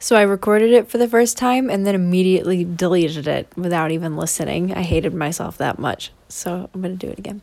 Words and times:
So 0.00 0.14
I 0.14 0.22
recorded 0.22 0.70
it 0.72 0.88
for 0.88 0.96
the 0.96 1.08
first 1.08 1.36
time 1.36 1.68
and 1.68 1.84
then 1.84 1.96
immediately 1.96 2.64
deleted 2.64 3.26
it 3.26 3.48
without 3.56 3.90
even 3.90 4.16
listening. 4.16 4.72
I 4.72 4.82
hated 4.82 5.12
myself 5.12 5.58
that 5.58 5.78
much. 5.78 6.12
So 6.28 6.70
I'm 6.72 6.80
going 6.80 6.96
to 6.96 7.06
do 7.06 7.10
it 7.10 7.18
again. 7.18 7.42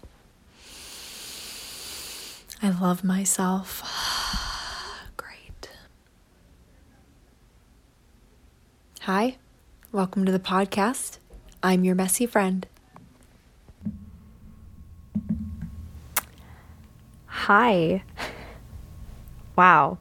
I 2.62 2.70
love 2.70 3.04
myself. 3.04 3.84
Great. 5.18 5.70
Hi, 9.02 9.36
welcome 9.92 10.26
to 10.26 10.32
the 10.32 10.40
podcast. 10.40 11.18
I'm 11.62 11.84
your 11.84 11.96
messy 11.96 12.26
friend. 12.26 12.66
Hi. 17.28 18.04
Wow. 19.58 20.00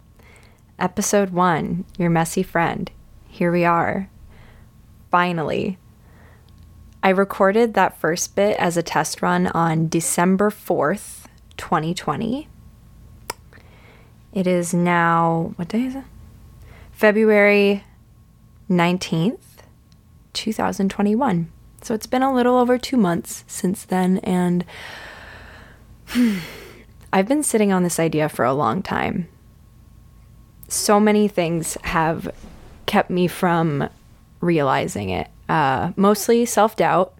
Episode 0.78 1.30
one 1.30 1.84
Your 1.98 2.10
Messy 2.10 2.42
Friend. 2.42 2.90
Here 3.28 3.52
we 3.52 3.64
are. 3.64 4.08
Finally. 5.10 5.78
I 7.02 7.10
recorded 7.10 7.74
that 7.74 7.98
first 7.98 8.34
bit 8.34 8.56
as 8.58 8.76
a 8.76 8.82
test 8.82 9.22
run 9.22 9.46
on 9.48 9.88
December 9.88 10.50
4th, 10.50 11.26
2020. 11.56 12.48
It 14.32 14.46
is 14.48 14.74
now, 14.74 15.52
what 15.56 15.68
day 15.68 15.82
is 15.82 15.94
it? 15.94 16.04
February 16.90 17.84
19th, 18.68 19.38
2021. 20.32 21.52
So 21.82 21.94
it's 21.94 22.06
been 22.06 22.22
a 22.22 22.34
little 22.34 22.56
over 22.56 22.78
two 22.78 22.96
months 22.96 23.44
since 23.46 23.84
then, 23.84 24.18
and 24.18 24.64
I've 27.12 27.28
been 27.28 27.42
sitting 27.44 27.72
on 27.72 27.84
this 27.84 28.00
idea 28.00 28.28
for 28.28 28.44
a 28.44 28.54
long 28.54 28.82
time. 28.82 29.28
So 30.74 30.98
many 30.98 31.28
things 31.28 31.78
have 31.82 32.28
kept 32.84 33.08
me 33.08 33.28
from 33.28 33.88
realizing 34.40 35.10
it. 35.10 35.28
Uh, 35.48 35.92
mostly 35.94 36.44
self 36.44 36.74
doubt, 36.74 37.14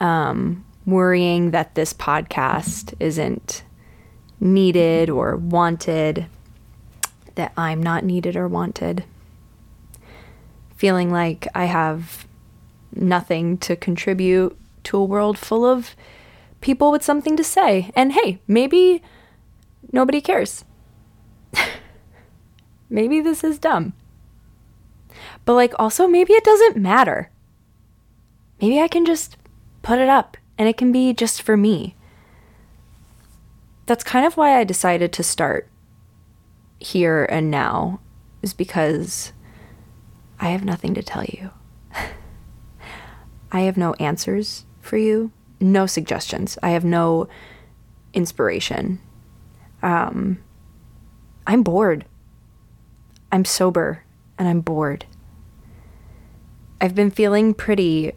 um, 0.00 0.64
worrying 0.84 1.52
that 1.52 1.76
this 1.76 1.92
podcast 1.92 2.94
isn't 2.98 3.62
needed 4.40 5.08
or 5.08 5.36
wanted, 5.36 6.26
that 7.36 7.52
I'm 7.56 7.80
not 7.80 8.04
needed 8.04 8.34
or 8.34 8.48
wanted, 8.48 9.04
feeling 10.74 11.12
like 11.12 11.46
I 11.54 11.66
have 11.66 12.26
nothing 12.92 13.56
to 13.58 13.76
contribute 13.76 14.58
to 14.82 14.96
a 14.98 15.04
world 15.04 15.38
full 15.38 15.64
of 15.64 15.94
people 16.60 16.90
with 16.90 17.04
something 17.04 17.36
to 17.36 17.44
say. 17.44 17.92
And 17.94 18.12
hey, 18.12 18.40
maybe 18.48 19.00
nobody 19.92 20.20
cares. 20.20 20.64
maybe 22.92 23.20
this 23.20 23.42
is 23.42 23.58
dumb. 23.58 23.94
But 25.44 25.54
like, 25.54 25.74
also, 25.78 26.06
maybe 26.06 26.32
it 26.32 26.44
doesn't 26.44 26.76
matter. 26.76 27.30
Maybe 28.60 28.80
I 28.80 28.88
can 28.88 29.04
just 29.04 29.36
put 29.82 29.98
it 29.98 30.08
up 30.08 30.36
and 30.56 30.68
it 30.68 30.76
can 30.76 30.92
be 30.92 31.12
just 31.12 31.42
for 31.42 31.56
me. 31.56 31.96
That's 33.86 34.04
kind 34.04 34.24
of 34.24 34.36
why 34.36 34.58
I 34.58 34.64
decided 34.64 35.12
to 35.12 35.22
start 35.22 35.68
here 36.78 37.24
and 37.24 37.50
now, 37.50 38.00
is 38.42 38.54
because 38.54 39.32
I 40.38 40.50
have 40.50 40.64
nothing 40.64 40.94
to 40.94 41.02
tell 41.02 41.24
you. 41.24 41.50
I 43.52 43.60
have 43.62 43.76
no 43.76 43.94
answers 43.94 44.64
for 44.80 44.96
you 44.96 45.32
no 45.62 45.86
suggestions. 45.86 46.58
I 46.62 46.70
have 46.70 46.84
no 46.84 47.28
inspiration. 48.12 49.00
Um, 49.82 50.42
I'm 51.46 51.62
bored. 51.62 52.04
I'm 53.32 53.46
sober 53.46 54.04
and 54.38 54.46
I'm 54.46 54.60
bored. 54.60 55.06
I've 56.80 56.94
been 56.94 57.10
feeling 57.10 57.54
pretty 57.54 58.12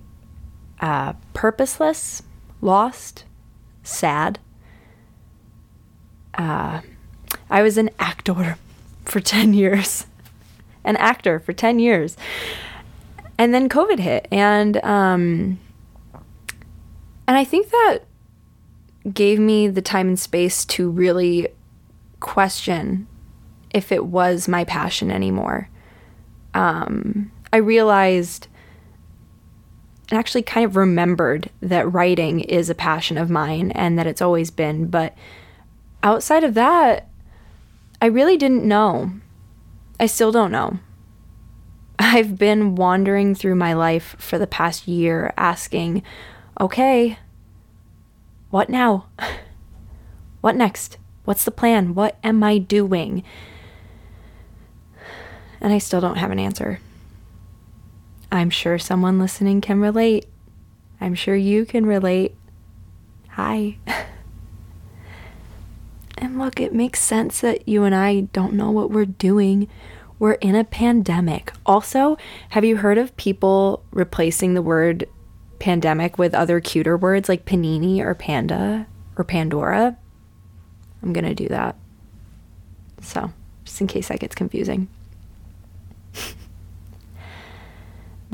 uh, 0.82 1.14
purposeless, 1.34 2.22
lost, 2.62 3.24
sad. 3.82 4.40
Uh, 6.34 6.82
I 7.50 7.62
was 7.62 7.78
an 7.78 7.90
actor 7.98 8.58
for 9.06 9.22
10 9.22 9.54
years, 9.54 10.06
an 10.84 10.98
actor 10.98 11.40
for 11.40 11.54
10 11.54 11.80
years. 11.80 12.18
And 13.38 13.54
then 13.54 13.68
COVID 13.68 14.00
hit, 14.00 14.30
and 14.32 14.78
um, 14.78 15.60
and 17.28 17.38
I 17.38 17.44
think 17.44 17.70
that 17.70 18.00
gave 19.14 19.40
me 19.40 19.68
the 19.68 19.82
time 19.82 20.08
and 20.08 20.18
space 20.18 20.64
to 20.66 20.90
really 20.90 21.50
question 22.22 23.08
if 23.76 23.92
it 23.92 24.06
was 24.06 24.48
my 24.48 24.64
passion 24.64 25.12
anymore. 25.12 25.70
Um, 26.54 27.30
I 27.52 27.58
realized 27.58 28.48
and 30.10 30.18
actually 30.18 30.44
kind 30.44 30.66
of 30.66 30.78
remembered 30.78 31.50
that 31.62 31.92
writing 31.92 32.40
is 32.40 32.70
a 32.70 32.76
passion 32.76 33.18
of 33.18 33.30
mine 33.30 33.72
and 33.72 34.00
that 34.00 34.08
it's 34.08 34.22
always 34.22 34.50
been. 34.50 34.88
But 34.88 35.14
outside 36.04 36.46
of 36.46 36.54
that, 36.54 37.10
I 38.02 38.06
really 38.06 38.38
didn't 38.38 38.64
know. 38.64 39.12
I 40.00 40.06
still 40.06 40.32
don't 40.32 40.52
know. 40.52 40.80
I've 42.00 42.38
been 42.38 42.76
wandering 42.76 43.36
through 43.36 43.56
my 43.56 43.74
life 43.74 44.16
for 44.20 44.38
the 44.38 44.48
past 44.48 44.88
year 44.88 45.34
asking, 45.36 46.02
okay, 46.62 47.20
what 48.52 48.70
now? 48.70 49.08
What 50.42 50.56
next? 50.56 51.00
What's 51.24 51.44
the 51.44 51.50
plan? 51.50 51.96
What 51.96 52.20
am 52.24 52.44
I 52.44 52.60
doing? 52.60 53.24
And 55.66 55.74
I 55.74 55.80
still 55.80 56.00
don't 56.00 56.18
have 56.18 56.30
an 56.30 56.38
answer. 56.38 56.80
I'm 58.32 58.52
sure 58.52 58.78
someone 58.78 59.18
listening 59.18 59.62
can 59.62 59.82
relate. 59.82 60.28
I'm 61.02 61.16
sure 61.16 61.36
you 61.36 61.66
can 61.66 61.88
relate. 61.88 62.36
Hi. 63.30 63.80
and 66.20 66.38
look, 66.38 66.60
it 66.60 66.72
makes 66.72 67.02
sense 67.02 67.42
that 67.42 67.68
you 67.68 67.84
and 67.84 67.96
I 67.96 68.28
don't 68.32 68.54
know 68.54 68.70
what 68.70 68.92
we're 68.92 69.06
doing. 69.06 69.68
We're 70.20 70.34
in 70.34 70.54
a 70.54 70.64
pandemic. 70.64 71.52
Also, 71.66 72.16
have 72.50 72.64
you 72.64 72.78
heard 72.78 73.00
of 73.00 73.18
people 73.18 73.84
replacing 73.90 74.54
the 74.54 74.62
word 74.62 75.10
pandemic 75.58 76.20
with 76.20 76.36
other 76.36 76.60
cuter 76.60 76.96
words 76.96 77.28
like 77.28 77.44
panini 77.44 78.02
or 78.02 78.14
panda 78.14 78.86
or 79.18 79.24
Pandora, 79.24 79.98
I'm 81.02 81.12
going 81.12 81.26
to 81.26 81.34
do 81.34 81.48
that. 81.48 81.76
So, 83.02 83.32
just 83.64 83.82
in 83.82 83.88
case 83.88 84.10
that 84.10 84.20
gets 84.20 84.36
confusing. 84.36 84.90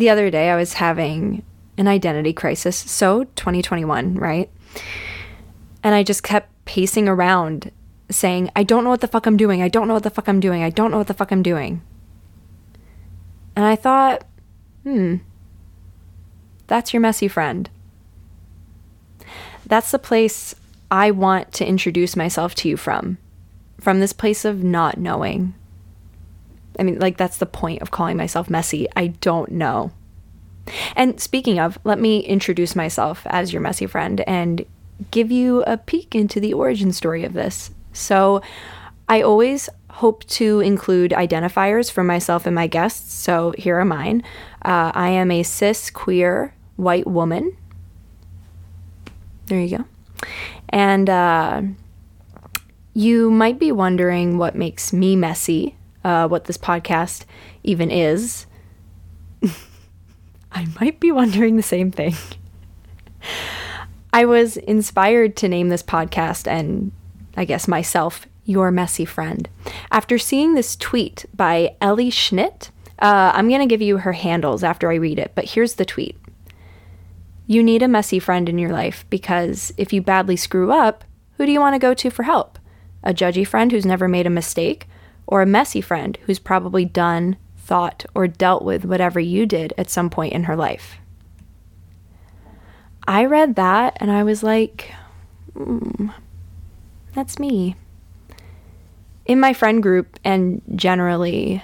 The 0.02 0.10
other 0.10 0.32
day, 0.32 0.50
I 0.50 0.56
was 0.56 0.74
having 0.74 1.44
an 1.78 1.88
identity 1.88 2.34
crisis. 2.34 2.76
So, 2.76 3.26
2021, 3.36 4.16
right? 4.16 4.50
And 5.84 5.94
I 5.94 6.02
just 6.02 6.24
kept 6.24 6.50
pacing 6.66 7.08
around 7.08 7.72
saying, 8.10 8.50
I 8.56 8.64
don't 8.64 8.84
know 8.84 8.90
what 8.90 9.02
the 9.02 9.08
fuck 9.08 9.28
I'm 9.28 9.38
doing. 9.38 9.62
I 9.62 9.68
don't 9.68 9.88
know 9.88 9.94
what 9.94 10.02
the 10.02 10.10
fuck 10.10 10.28
I'm 10.28 10.40
doing. 10.40 10.64
I 10.64 10.72
don't 10.72 10.90
know 10.90 10.98
what 10.98 11.06
the 11.06 11.14
fuck 11.14 11.32
I'm 11.32 11.44
doing. 11.44 11.84
And 13.56 13.64
I 13.64 13.76
thought, 13.76 14.26
hmm, 14.82 15.18
that's 16.66 16.94
your 16.94 17.02
messy 17.02 17.28
friend. 17.28 17.70
That's 19.68 19.92
the 19.92 20.00
place 20.00 20.56
I 20.90 21.12
want 21.12 21.54
to 21.54 21.66
introduce 21.66 22.16
myself 22.16 22.56
to 22.56 22.70
you 22.70 22.76
from. 22.76 23.20
From 23.80 24.00
this 24.00 24.14
place 24.14 24.46
of 24.46 24.64
not 24.64 24.98
knowing. 24.98 25.54
I 26.82 26.84
mean, 26.84 26.98
like, 26.98 27.16
that's 27.16 27.38
the 27.38 27.46
point 27.46 27.84
of 27.84 27.92
calling 27.92 28.18
myself 28.18 28.50
messy. 28.50 28.88
I 28.96 29.08
don't 29.08 29.52
know. 29.52 29.92
And 30.96 31.20
speaking 31.20 31.60
of, 31.60 31.78
let 31.84 32.00
me 32.00 32.22
introduce 32.22 32.76
myself 32.76 33.22
as 33.28 33.54
your 33.54 33.62
messy 33.62 33.86
friend 33.86 34.22
and 34.22 34.66
give 35.12 35.32
you 35.32 35.62
a 35.68 35.78
peek 35.78 36.16
into 36.16 36.40
the 36.40 36.54
origin 36.54 36.92
story 36.92 37.24
of 37.24 37.34
this. 37.34 37.70
So, 37.94 38.42
I 39.08 39.22
always 39.22 39.70
hope 39.92 40.24
to 40.26 40.60
include 40.62 41.12
identifiers 41.12 41.92
for 41.92 42.04
myself 42.04 42.48
and 42.48 42.56
my 42.56 42.66
guests. 42.66 43.14
So, 43.14 43.54
here 43.60 43.80
are 43.80 43.86
mine. 43.86 44.24
Uh, 44.66 44.92
I 44.96 45.10
am 45.10 45.30
a 45.30 45.44
cis, 45.44 45.92
queer, 45.92 46.56
white 46.78 47.06
woman. 47.06 47.56
There 49.46 49.60
you 49.60 49.78
go. 49.78 49.86
And 50.70 51.08
uh, 51.12 51.62
you 52.96 53.30
might 53.30 53.60
be 53.60 53.72
wondering 53.72 54.40
what 54.40 54.56
makes 54.56 54.92
me 54.92 55.16
messy, 55.16 55.76
uh, 56.04 56.28
what 56.28 56.46
this 56.46 56.58
podcast 56.58 57.26
even 57.64 57.92
is. 57.92 58.46
I 60.52 60.68
might 60.80 61.00
be 61.00 61.12
wondering 61.12 61.56
the 61.56 61.64
same 61.64 61.92
thing. 61.92 62.16
I 64.14 64.26
was 64.26 64.58
inspired 64.58 65.36
to 65.38 65.48
name 65.48 65.70
this 65.70 65.84
podcast 65.84 66.48
and 66.48 66.92
I 67.38 67.46
guess 67.46 67.68
myself 67.68 68.28
your 68.44 68.72
messy 68.72 69.06
friend 69.06 69.48
after 69.92 70.18
seeing 70.18 70.54
this 70.54 70.76
tweet 70.76 71.26
by 71.34 71.76
Ellie 71.80 72.12
Schnitt. 72.12 72.70
Uh, 73.00 73.32
I'm 73.34 73.48
going 73.48 73.62
to 73.62 73.68
give 73.68 73.82
you 73.82 73.98
her 73.98 74.14
handles 74.14 74.64
after 74.64 74.92
I 74.92 74.96
read 74.96 75.20
it, 75.20 75.32
but 75.34 75.46
here's 75.46 75.76
the 75.76 75.86
tweet. 75.86 76.18
You 77.48 77.64
need 77.64 77.82
a 77.82 77.88
messy 77.88 78.20
friend 78.20 78.48
in 78.50 78.58
your 78.58 78.72
life 78.72 79.06
because 79.10 79.74
if 79.78 79.94
you 79.94 80.02
badly 80.02 80.36
screw 80.36 80.72
up, 80.72 81.04
who 81.38 81.46
do 81.46 81.52
you 81.52 81.60
want 81.60 81.76
to 81.76 81.80
go 81.80 81.94
to 81.94 82.10
for 82.10 82.24
help? 82.24 82.60
A 83.04 83.14
judgy 83.14 83.48
friend 83.48 83.72
who's 83.72 83.86
never 83.86 84.08
made 84.08 84.28
a 84.28 84.30
mistake, 84.30 84.88
or 85.32 85.42
a 85.42 85.48
messy 85.48 85.80
friend 85.82 86.20
who's 86.26 86.40
probably 86.40 86.84
done 86.84 87.38
thought, 87.58 88.06
or 88.14 88.28
dealt 88.28 88.64
with 88.64 88.84
whatever 88.84 89.18
you 89.20 89.46
did 89.46 89.74
at 89.78 89.90
some 89.90 90.10
point 90.10 90.34
in 90.34 90.44
her 90.44 90.58
life. 90.58 90.98
I 93.08 93.24
read 93.24 93.56
that 93.56 93.96
and 94.02 94.12
I 94.12 94.24
was 94.24 94.44
like, 94.44 94.94
mm, 95.56 96.14
that's 97.16 97.40
me. 97.40 97.78
In 99.26 99.40
my 99.40 99.54
friend 99.54 99.82
group 99.82 100.20
and 100.26 100.62
generally, 100.76 101.64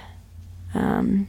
um, 0.72 1.28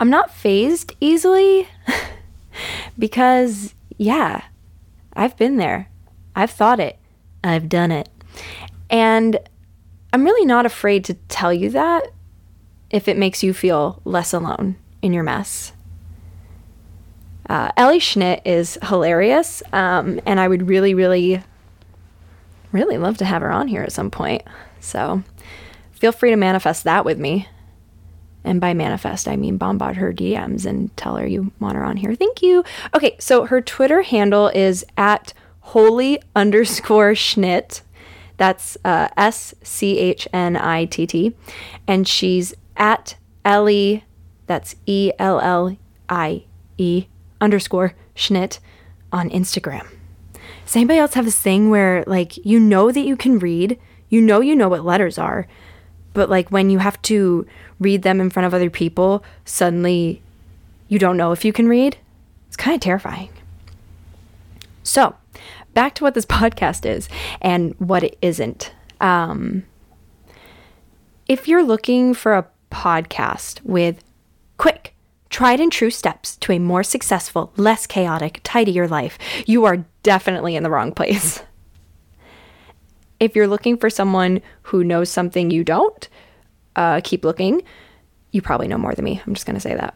I'm 0.00 0.10
not 0.10 0.34
fazed 0.34 0.96
easily 1.00 1.68
because, 2.98 3.72
yeah, 3.98 4.42
I've 5.12 5.36
been 5.36 5.58
there. 5.58 5.88
I've 6.34 6.50
thought 6.50 6.80
it. 6.80 6.98
I've 7.44 7.68
done 7.68 7.92
it. 7.92 8.08
And 8.90 9.38
I'm 10.12 10.24
really 10.24 10.44
not 10.44 10.66
afraid 10.66 11.04
to 11.06 11.14
tell 11.28 11.52
you 11.52 11.70
that 11.70 12.12
if 12.90 13.08
it 13.08 13.16
makes 13.16 13.42
you 13.42 13.54
feel 13.54 14.00
less 14.04 14.32
alone 14.32 14.76
in 15.00 15.12
your 15.12 15.22
mess. 15.22 15.72
Uh, 17.48 17.70
Ellie 17.76 17.98
Schnitt 17.98 18.42
is 18.44 18.78
hilarious, 18.82 19.62
um, 19.72 20.20
and 20.26 20.38
I 20.38 20.46
would 20.46 20.68
really, 20.68 20.94
really, 20.94 21.42
really 22.70 22.98
love 22.98 23.16
to 23.18 23.24
have 23.24 23.42
her 23.42 23.50
on 23.50 23.68
here 23.68 23.82
at 23.82 23.92
some 23.92 24.10
point. 24.10 24.42
So 24.80 25.22
feel 25.92 26.12
free 26.12 26.30
to 26.30 26.36
manifest 26.36 26.84
that 26.84 27.04
with 27.04 27.18
me. 27.18 27.48
And 28.44 28.60
by 28.60 28.74
manifest, 28.74 29.28
I 29.28 29.36
mean 29.36 29.56
bombard 29.56 29.96
her 29.96 30.12
DMs 30.12 30.66
and 30.66 30.94
tell 30.96 31.16
her 31.16 31.26
you 31.26 31.52
want 31.60 31.76
her 31.76 31.84
on 31.84 31.96
here. 31.96 32.14
Thank 32.14 32.42
you. 32.42 32.64
Okay, 32.94 33.16
so 33.18 33.46
her 33.46 33.60
Twitter 33.60 34.02
handle 34.02 34.48
is 34.48 34.84
at 34.96 35.32
holy 35.60 36.20
underscore 36.34 37.12
schnitt. 37.12 37.82
That's 38.36 38.76
uh, 38.84 39.08
S 39.16 39.54
C 39.62 39.98
H 39.98 40.26
N 40.32 40.56
I 40.56 40.86
T 40.86 41.06
T. 41.06 41.34
And 41.86 42.06
she's 42.08 42.54
at 42.76 43.16
Ellie, 43.44 44.04
that's 44.46 44.76
E 44.86 45.12
L 45.18 45.40
L 45.40 45.76
I 46.08 46.44
E 46.78 47.06
underscore 47.40 47.94
Schnitt 48.14 48.58
on 49.12 49.30
Instagram. 49.30 49.86
Does 50.64 50.76
anybody 50.76 50.98
else 50.98 51.14
have 51.14 51.24
this 51.24 51.40
thing 51.40 51.70
where, 51.70 52.04
like, 52.06 52.44
you 52.44 52.58
know 52.58 52.90
that 52.90 53.00
you 53.00 53.16
can 53.16 53.38
read, 53.38 53.78
you 54.08 54.20
know 54.20 54.40
you 54.40 54.54
know 54.54 54.68
what 54.68 54.84
letters 54.84 55.18
are, 55.18 55.46
but, 56.14 56.30
like, 56.30 56.50
when 56.50 56.70
you 56.70 56.78
have 56.78 57.00
to 57.02 57.46
read 57.80 58.02
them 58.02 58.20
in 58.20 58.30
front 58.30 58.46
of 58.46 58.54
other 58.54 58.70
people, 58.70 59.24
suddenly 59.44 60.22
you 60.88 60.98
don't 60.98 61.16
know 61.16 61.32
if 61.32 61.44
you 61.44 61.52
can 61.52 61.68
read? 61.68 61.96
It's 62.48 62.56
kind 62.56 62.74
of 62.74 62.80
terrifying. 62.80 63.30
So, 64.82 65.14
back 65.74 65.94
to 65.96 66.04
what 66.04 66.14
this 66.14 66.26
podcast 66.40 66.86
is 66.86 67.08
and 67.40 67.74
what 67.78 68.02
it 68.02 68.18
isn't. 68.22 68.72
Um, 69.00 69.64
if 71.28 71.48
you're 71.48 71.62
looking 71.62 72.14
for 72.14 72.34
a 72.34 72.46
podcast 72.70 73.62
with 73.64 74.02
quick, 74.58 74.94
tried 75.30 75.60
and 75.60 75.72
true 75.72 75.90
steps 75.90 76.36
to 76.36 76.52
a 76.52 76.58
more 76.58 76.82
successful, 76.82 77.52
less 77.56 77.86
chaotic, 77.86 78.40
tidier 78.42 78.86
life, 78.86 79.18
you 79.46 79.64
are 79.64 79.84
definitely 80.02 80.56
in 80.56 80.62
the 80.62 80.70
wrong 80.70 80.92
place. 80.92 81.42
If 83.20 83.36
you're 83.36 83.46
looking 83.46 83.76
for 83.76 83.88
someone 83.88 84.42
who 84.62 84.82
knows 84.82 85.08
something 85.08 85.52
you 85.52 85.62
don't, 85.62 86.08
uh, 86.74 87.00
keep 87.04 87.24
looking. 87.24 87.62
You 88.32 88.42
probably 88.42 88.66
know 88.66 88.78
more 88.78 88.96
than 88.96 89.04
me. 89.04 89.22
I'm 89.24 89.34
just 89.34 89.46
going 89.46 89.54
to 89.54 89.60
say 89.60 89.76
that. 89.76 89.94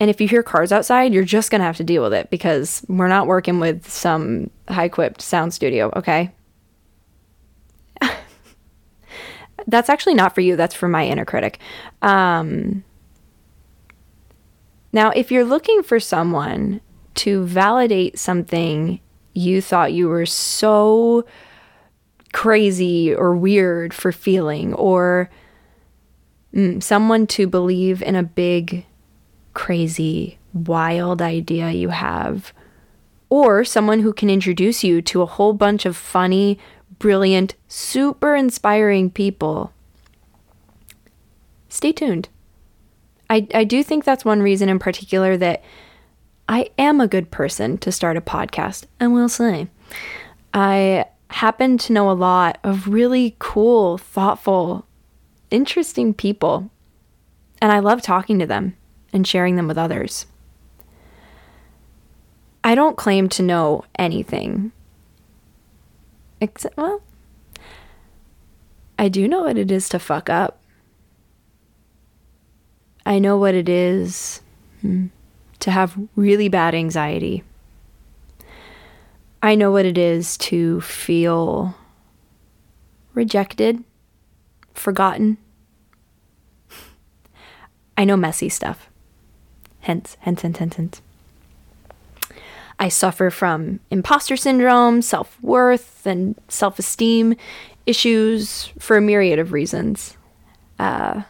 And 0.00 0.10
if 0.10 0.20
you 0.20 0.26
hear 0.26 0.42
cars 0.42 0.72
outside, 0.72 1.12
you're 1.12 1.24
just 1.24 1.50
going 1.50 1.60
to 1.60 1.66
have 1.66 1.76
to 1.76 1.84
deal 1.84 2.02
with 2.02 2.14
it 2.14 2.30
because 2.30 2.84
we're 2.88 3.06
not 3.06 3.26
working 3.26 3.60
with 3.60 3.88
some 3.88 4.50
high 4.68 4.84
equipped 4.84 5.20
sound 5.20 5.52
studio, 5.52 5.92
okay? 5.94 6.32
That's 9.66 9.90
actually 9.90 10.14
not 10.14 10.34
for 10.34 10.40
you, 10.40 10.56
that's 10.56 10.74
for 10.74 10.88
my 10.88 11.06
inner 11.06 11.26
critic. 11.26 11.58
Um, 12.00 12.82
now, 14.92 15.10
if 15.10 15.30
you're 15.30 15.44
looking 15.44 15.82
for 15.82 16.00
someone 16.00 16.80
to 17.16 17.44
validate 17.44 18.18
something 18.18 19.00
you 19.34 19.60
thought 19.60 19.92
you 19.92 20.08
were 20.08 20.26
so 20.26 21.24
crazy 22.32 23.14
or 23.14 23.36
weird 23.36 23.94
for 23.94 24.12
feeling, 24.12 24.74
or 24.74 25.30
mm, 26.54 26.82
someone 26.82 27.26
to 27.28 27.46
believe 27.46 28.02
in 28.02 28.16
a 28.16 28.22
big, 28.22 28.84
crazy, 29.54 30.38
wild 30.52 31.22
idea 31.22 31.70
you 31.70 31.90
have, 31.90 32.52
or 33.28 33.64
someone 33.64 34.00
who 34.00 34.12
can 34.12 34.30
introduce 34.30 34.82
you 34.82 35.00
to 35.02 35.22
a 35.22 35.26
whole 35.26 35.52
bunch 35.52 35.86
of 35.86 35.96
funny, 35.96 36.58
brilliant, 36.98 37.54
super 37.68 38.34
inspiring 38.34 39.10
people. 39.10 39.72
Stay 41.68 41.92
tuned. 41.92 42.28
I, 43.28 43.46
I 43.54 43.64
do 43.64 43.82
think 43.82 44.04
that's 44.04 44.24
one 44.24 44.42
reason 44.42 44.68
in 44.68 44.80
particular 44.80 45.36
that 45.36 45.62
I 46.48 46.70
am 46.76 47.00
a 47.00 47.06
good 47.06 47.30
person 47.30 47.78
to 47.78 47.92
start 47.92 48.16
a 48.16 48.20
podcast, 48.20 48.86
I 48.98 49.06
will 49.06 49.28
say. 49.28 49.68
I 50.52 51.04
happen 51.28 51.78
to 51.78 51.92
know 51.92 52.10
a 52.10 52.12
lot 52.12 52.58
of 52.64 52.88
really 52.88 53.36
cool, 53.38 53.98
thoughtful, 53.98 54.84
interesting 55.52 56.12
people, 56.12 56.68
and 57.62 57.70
I 57.70 57.78
love 57.78 58.02
talking 58.02 58.40
to 58.40 58.46
them 58.46 58.76
and 59.12 59.26
sharing 59.26 59.56
them 59.56 59.68
with 59.68 59.78
others. 59.78 60.26
I 62.62 62.74
don't 62.74 62.96
claim 62.96 63.28
to 63.30 63.42
know 63.42 63.84
anything 63.98 64.72
Except, 66.40 66.76
well, 66.76 67.02
I 68.98 69.08
do 69.08 69.28
know 69.28 69.42
what 69.42 69.58
it 69.58 69.70
is 69.70 69.88
to 69.90 69.98
fuck 69.98 70.30
up. 70.30 70.58
I 73.04 73.18
know 73.18 73.36
what 73.36 73.54
it 73.54 73.68
is 73.68 74.40
hmm, 74.80 75.06
to 75.60 75.70
have 75.70 75.98
really 76.16 76.48
bad 76.48 76.74
anxiety. 76.74 77.44
I 79.42 79.54
know 79.54 79.70
what 79.70 79.86
it 79.86 79.98
is 79.98 80.36
to 80.38 80.80
feel 80.80 81.74
rejected, 83.14 83.84
forgotten. 84.74 85.38
I 87.98 88.04
know 88.04 88.16
messy 88.16 88.48
stuff. 88.48 88.89
Hence, 89.80 90.16
hence, 90.20 90.42
hence, 90.42 90.58
hence, 90.58 90.76
hence. 90.76 91.02
I 92.78 92.88
suffer 92.88 93.30
from 93.30 93.80
imposter 93.90 94.36
syndrome, 94.36 95.02
self 95.02 95.40
worth, 95.42 96.06
and 96.06 96.34
self 96.48 96.78
esteem 96.78 97.36
issues 97.86 98.72
for 98.78 98.96
a 98.96 99.00
myriad 99.02 99.38
of 99.38 99.52
reasons. 99.52 100.16
Uh, 100.78 101.22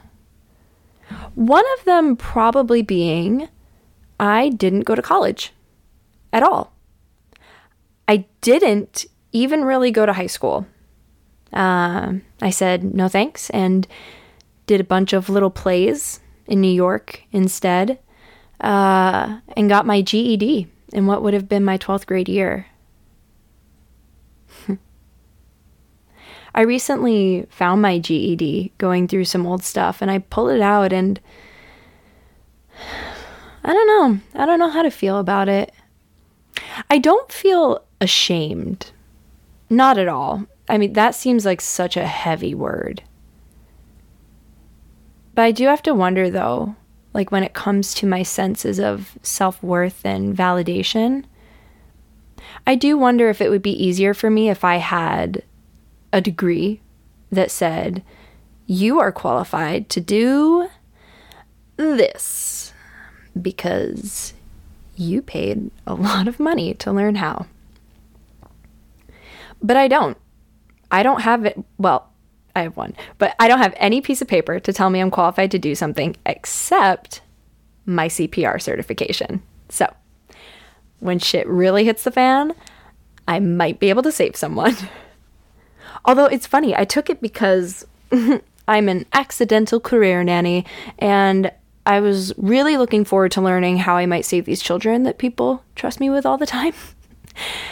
one 1.34 1.64
of 1.78 1.84
them 1.84 2.16
probably 2.16 2.82
being 2.82 3.48
I 4.20 4.50
didn't 4.50 4.84
go 4.84 4.94
to 4.94 5.02
college 5.02 5.52
at 6.32 6.42
all. 6.42 6.72
I 8.06 8.26
didn't 8.42 9.06
even 9.32 9.64
really 9.64 9.90
go 9.90 10.04
to 10.04 10.12
high 10.12 10.26
school. 10.26 10.66
Uh, 11.52 12.14
I 12.40 12.50
said 12.50 12.94
no 12.94 13.08
thanks 13.08 13.50
and 13.50 13.88
did 14.66 14.80
a 14.80 14.84
bunch 14.84 15.12
of 15.12 15.28
little 15.28 15.50
plays 15.50 16.20
in 16.46 16.60
New 16.60 16.72
York 16.72 17.22
instead 17.32 17.98
uh, 18.60 19.40
and 19.56 19.68
got 19.68 19.86
my 19.86 20.02
GED 20.02 20.66
in 20.92 21.06
what 21.06 21.22
would 21.22 21.34
have 21.34 21.48
been 21.48 21.64
my 21.64 21.78
12th 21.78 22.06
grade 22.06 22.28
year. 22.28 22.66
I 26.54 26.60
recently 26.62 27.46
found 27.50 27.80
my 27.82 27.98
GED 27.98 28.72
going 28.78 29.08
through 29.08 29.24
some 29.24 29.46
old 29.46 29.62
stuff 29.62 30.02
and 30.02 30.10
I 30.10 30.18
pulled 30.18 30.50
it 30.50 30.60
out 30.60 30.92
and 30.92 31.20
I 33.64 33.72
don't 33.72 33.86
know. 33.86 34.20
I 34.34 34.46
don't 34.46 34.58
know 34.58 34.70
how 34.70 34.82
to 34.82 34.90
feel 34.90 35.18
about 35.18 35.48
it. 35.48 35.72
I 36.88 36.98
don't 36.98 37.30
feel 37.30 37.84
ashamed. 38.00 38.90
Not 39.68 39.98
at 39.98 40.08
all. 40.08 40.46
I 40.68 40.78
mean, 40.78 40.94
that 40.94 41.14
seems 41.14 41.44
like 41.44 41.60
such 41.60 41.96
a 41.96 42.06
heavy 42.06 42.54
word. 42.54 43.02
But 45.34 45.42
I 45.42 45.52
do 45.52 45.66
have 45.66 45.82
to 45.82 45.94
wonder 45.94 46.30
though 46.30 46.74
like 47.12 47.30
when 47.30 47.42
it 47.42 47.54
comes 47.54 47.94
to 47.94 48.06
my 48.06 48.22
senses 48.22 48.78
of 48.78 49.18
self 49.22 49.62
worth 49.62 50.04
and 50.04 50.36
validation. 50.36 51.24
I 52.66 52.74
do 52.74 52.96
wonder 52.96 53.28
if 53.28 53.40
it 53.40 53.50
would 53.50 53.62
be 53.62 53.84
easier 53.84 54.14
for 54.14 54.30
me 54.30 54.48
if 54.48 54.64
I 54.64 54.76
had 54.76 55.42
a 56.12 56.20
degree 56.20 56.80
that 57.30 57.50
said, 57.50 58.02
you 58.66 59.00
are 59.00 59.12
qualified 59.12 59.88
to 59.90 60.00
do 60.00 60.68
this 61.76 62.72
because 63.40 64.34
you 64.96 65.22
paid 65.22 65.70
a 65.86 65.94
lot 65.94 66.28
of 66.28 66.38
money 66.38 66.74
to 66.74 66.92
learn 66.92 67.16
how. 67.16 67.46
But 69.62 69.76
I 69.76 69.88
don't. 69.88 70.16
I 70.90 71.02
don't 71.02 71.22
have 71.22 71.44
it. 71.44 71.58
Well, 71.78 72.09
I 72.54 72.62
have 72.62 72.76
one, 72.76 72.94
but 73.18 73.34
I 73.38 73.48
don't 73.48 73.58
have 73.58 73.74
any 73.76 74.00
piece 74.00 74.22
of 74.22 74.28
paper 74.28 74.58
to 74.60 74.72
tell 74.72 74.90
me 74.90 75.00
I'm 75.00 75.10
qualified 75.10 75.50
to 75.52 75.58
do 75.58 75.74
something 75.74 76.16
except 76.26 77.22
my 77.86 78.08
CPR 78.08 78.60
certification. 78.60 79.42
So, 79.68 79.92
when 80.98 81.18
shit 81.18 81.46
really 81.46 81.84
hits 81.84 82.04
the 82.04 82.10
fan, 82.10 82.54
I 83.26 83.40
might 83.40 83.78
be 83.78 83.90
able 83.90 84.02
to 84.02 84.12
save 84.12 84.36
someone. 84.36 84.76
Although 86.04 86.26
it's 86.26 86.46
funny, 86.46 86.74
I 86.74 86.84
took 86.84 87.10
it 87.10 87.20
because 87.20 87.86
I'm 88.68 88.88
an 88.88 89.06
accidental 89.12 89.80
career 89.80 90.24
nanny, 90.24 90.64
and 90.98 91.52
I 91.86 92.00
was 92.00 92.32
really 92.36 92.76
looking 92.76 93.04
forward 93.04 93.32
to 93.32 93.40
learning 93.40 93.78
how 93.78 93.96
I 93.96 94.06
might 94.06 94.24
save 94.24 94.44
these 94.44 94.62
children 94.62 95.02
that 95.04 95.18
people 95.18 95.64
trust 95.74 96.00
me 96.00 96.10
with 96.10 96.26
all 96.26 96.38
the 96.38 96.46
time. 96.46 96.74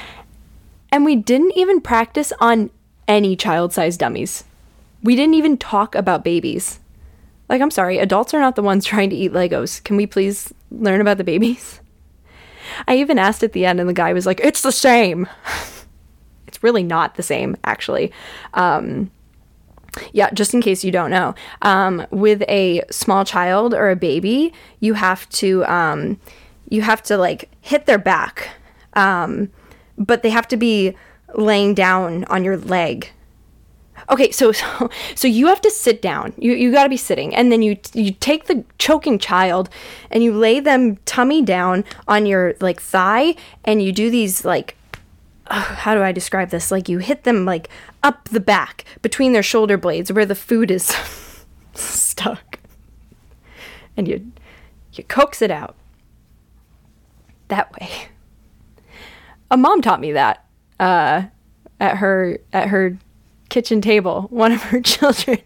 and 0.92 1.04
we 1.04 1.16
didn't 1.16 1.56
even 1.56 1.80
practice 1.80 2.32
on 2.40 2.70
any 3.06 3.36
child 3.36 3.72
sized 3.72 4.00
dummies. 4.00 4.44
We 5.02 5.16
didn't 5.16 5.34
even 5.34 5.56
talk 5.56 5.94
about 5.94 6.24
babies. 6.24 6.80
Like, 7.48 7.62
I'm 7.62 7.70
sorry, 7.70 7.98
adults 7.98 8.34
are 8.34 8.40
not 8.40 8.56
the 8.56 8.62
ones 8.62 8.84
trying 8.86 9.10
to 9.10 9.16
eat 9.16 9.32
Legos. 9.32 9.82
Can 9.84 9.96
we 9.96 10.06
please 10.06 10.52
learn 10.70 11.00
about 11.00 11.18
the 11.18 11.24
babies? 11.24 11.80
I 12.86 12.96
even 12.96 13.18
asked 13.18 13.42
at 13.42 13.52
the 13.52 13.64
end, 13.64 13.80
and 13.80 13.88
the 13.88 13.94
guy 13.94 14.12
was 14.12 14.26
like, 14.26 14.40
It's 14.40 14.62
the 14.62 14.72
same. 14.72 15.28
it's 16.46 16.62
really 16.62 16.82
not 16.82 17.14
the 17.14 17.22
same, 17.22 17.56
actually. 17.64 18.12
Um, 18.54 19.10
yeah, 20.12 20.30
just 20.30 20.54
in 20.54 20.60
case 20.60 20.84
you 20.84 20.92
don't 20.92 21.10
know, 21.10 21.34
um, 21.62 22.06
with 22.10 22.42
a 22.48 22.82
small 22.90 23.24
child 23.24 23.74
or 23.74 23.90
a 23.90 23.96
baby, 23.96 24.52
you 24.80 24.94
have 24.94 25.28
to 25.30 25.64
um, 25.64 26.20
you 26.68 26.82
have 26.82 27.02
to 27.04 27.16
like 27.16 27.50
hit 27.60 27.86
their 27.86 27.98
back, 27.98 28.50
um, 28.94 29.50
but 29.96 30.22
they 30.22 30.30
have 30.30 30.48
to 30.48 30.56
be 30.56 30.94
laying 31.34 31.74
down 31.74 32.24
on 32.24 32.44
your 32.44 32.56
leg. 32.56 33.10
Okay, 34.10 34.30
so 34.30 34.52
so, 34.52 34.90
so 35.14 35.28
you 35.28 35.46
have 35.46 35.60
to 35.62 35.70
sit 35.70 36.02
down. 36.02 36.34
You 36.38 36.52
you 36.52 36.72
got 36.72 36.84
to 36.84 36.88
be 36.88 36.96
sitting, 36.96 37.34
and 37.34 37.50
then 37.52 37.62
you 37.62 37.76
you 37.94 38.12
take 38.12 38.46
the 38.46 38.64
choking 38.78 39.18
child, 39.18 39.68
and 40.10 40.22
you 40.22 40.32
lay 40.32 40.60
them 40.60 40.96
tummy 41.04 41.42
down 41.42 41.84
on 42.06 42.26
your 42.26 42.54
like 42.60 42.80
thigh, 42.80 43.34
and 43.64 43.82
you 43.82 43.92
do 43.92 44.10
these 44.10 44.44
like 44.44 44.76
how 45.50 45.94
do 45.94 46.02
I 46.02 46.12
describe 46.12 46.50
this? 46.50 46.70
Like 46.70 46.88
you 46.88 46.98
hit 46.98 47.24
them 47.24 47.44
like 47.44 47.68
up 48.02 48.28
the 48.28 48.40
back 48.40 48.84
between 49.02 49.32
their 49.32 49.42
shoulder 49.42 49.76
blades 49.76 50.12
where 50.12 50.26
the 50.26 50.34
food 50.34 50.70
is 50.70 50.84
stuck. 51.74 52.58
And 53.96 54.06
you 54.06 54.32
you 54.92 55.04
coax 55.04 55.42
it 55.42 55.50
out. 55.50 55.76
That 57.48 57.72
way. 57.72 58.08
A 59.50 59.56
mom 59.56 59.80
taught 59.80 60.00
me 60.00 60.12
that 60.12 60.44
uh, 60.78 61.22
at 61.80 61.96
her 61.98 62.38
at 62.52 62.68
her 62.68 62.98
kitchen 63.48 63.80
table. 63.80 64.26
One 64.30 64.52
of 64.52 64.62
her 64.64 64.80
children 64.82 65.38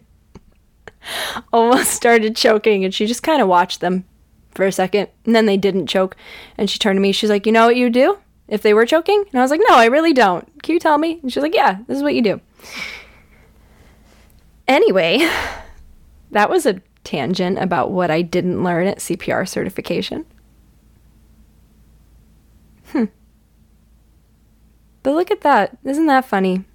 almost 1.52 1.92
started 1.92 2.37
choking 2.37 2.85
and 2.85 2.94
she 2.94 3.06
just 3.06 3.23
kind 3.23 3.42
of 3.42 3.49
watched 3.49 3.80
them 3.80 4.04
for 4.52 4.66
a 4.66 4.73
second 4.73 5.09
and 5.25 5.35
then 5.35 5.47
they 5.47 5.56
didn't 5.56 5.88
choke 5.88 6.14
and 6.56 6.71
she 6.71 6.78
turned 6.78 6.97
to 6.97 7.00
me 7.00 7.11
she's 7.11 7.30
like 7.30 7.47
you 7.47 7.50
know 7.50 7.66
what 7.66 7.75
you 7.75 7.90
do 7.90 8.18
if 8.52 8.61
they 8.61 8.75
were 8.75 8.85
choking? 8.85 9.25
And 9.32 9.40
I 9.40 9.42
was 9.42 9.50
like, 9.50 9.62
no, 9.66 9.76
I 9.76 9.87
really 9.87 10.12
don't. 10.12 10.62
Can 10.62 10.75
you 10.75 10.78
tell 10.78 10.99
me? 10.99 11.18
And 11.23 11.32
she's 11.32 11.42
like, 11.42 11.54
yeah, 11.54 11.78
this 11.87 11.97
is 11.97 12.02
what 12.02 12.14
you 12.14 12.21
do. 12.21 12.40
Anyway, 14.68 15.26
that 16.30 16.50
was 16.50 16.66
a 16.66 16.82
tangent 17.02 17.59
about 17.59 17.90
what 17.90 18.11
I 18.11 18.21
didn't 18.21 18.62
learn 18.62 18.87
at 18.87 18.99
CPR 18.99 19.49
certification. 19.49 20.26
Hmm. 22.88 23.06
But 25.02 25.14
look 25.14 25.30
at 25.30 25.40
that. 25.40 25.78
Isn't 25.82 26.06
that 26.06 26.26
funny? 26.26 26.66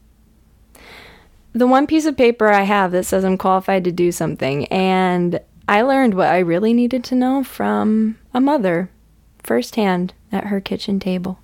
The 1.58 1.66
one 1.66 1.88
piece 1.88 2.06
of 2.06 2.16
paper 2.16 2.50
I 2.50 2.62
have 2.62 2.92
that 2.92 3.06
says 3.06 3.26
I'm 3.26 3.36
qualified 3.36 3.84
to 3.86 3.92
do 3.92 4.12
something, 4.12 4.66
and 4.66 5.40
I 5.68 5.82
learned 5.82 6.14
what 6.14 6.28
I 6.28 6.38
really 6.38 6.72
needed 6.72 7.04
to 7.06 7.16
know 7.16 7.44
from 7.44 8.20
a 8.32 8.40
mother 8.40 8.92
firsthand 9.42 10.14
at 10.32 10.46
her 10.46 10.62
kitchen 10.62 11.00
table. 11.00 11.40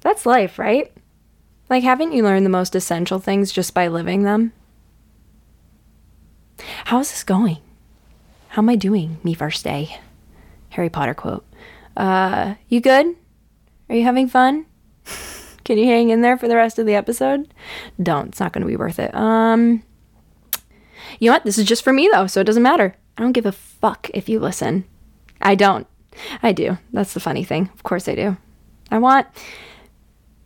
That's 0.00 0.26
life, 0.26 0.58
right? 0.58 0.90
Like, 1.68 1.84
haven't 1.84 2.10
you 2.10 2.24
learned 2.24 2.44
the 2.44 2.50
most 2.50 2.74
essential 2.74 3.20
things 3.20 3.52
just 3.52 3.72
by 3.72 3.86
living 3.86 4.24
them? 4.24 4.52
How's 6.86 7.10
this 7.12 7.22
going? 7.22 7.58
How 8.48 8.62
am 8.62 8.68
I 8.68 8.74
doing, 8.74 9.18
me 9.22 9.32
first 9.32 9.62
day? 9.62 9.96
Harry 10.70 10.90
Potter 10.90 11.14
quote. 11.14 11.46
Uh, 11.96 12.54
you 12.68 12.80
good? 12.80 13.14
Are 13.88 13.94
you 13.94 14.02
having 14.02 14.26
fun? 14.26 14.66
Can 15.64 15.78
you 15.78 15.86
hang 15.86 16.10
in 16.10 16.20
there 16.20 16.36
for 16.36 16.48
the 16.48 16.56
rest 16.56 16.78
of 16.78 16.86
the 16.86 16.94
episode? 16.94 17.52
Don't. 18.02 18.28
It's 18.28 18.40
not 18.40 18.52
going 18.52 18.62
to 18.62 18.68
be 18.68 18.76
worth 18.76 18.98
it. 18.98 19.14
Um, 19.14 19.82
you 21.18 21.28
know 21.28 21.34
what? 21.34 21.44
This 21.44 21.58
is 21.58 21.66
just 21.66 21.84
for 21.84 21.92
me, 21.92 22.08
though, 22.12 22.26
so 22.26 22.40
it 22.40 22.44
doesn't 22.44 22.62
matter. 22.62 22.96
I 23.16 23.22
don't 23.22 23.32
give 23.32 23.46
a 23.46 23.52
fuck 23.52 24.10
if 24.14 24.28
you 24.28 24.40
listen. 24.40 24.84
I 25.40 25.54
don't. 25.54 25.86
I 26.42 26.52
do. 26.52 26.78
That's 26.92 27.14
the 27.14 27.20
funny 27.20 27.44
thing. 27.44 27.70
Of 27.74 27.82
course 27.82 28.08
I 28.08 28.14
do. 28.14 28.36
I 28.90 28.98
want 28.98 29.26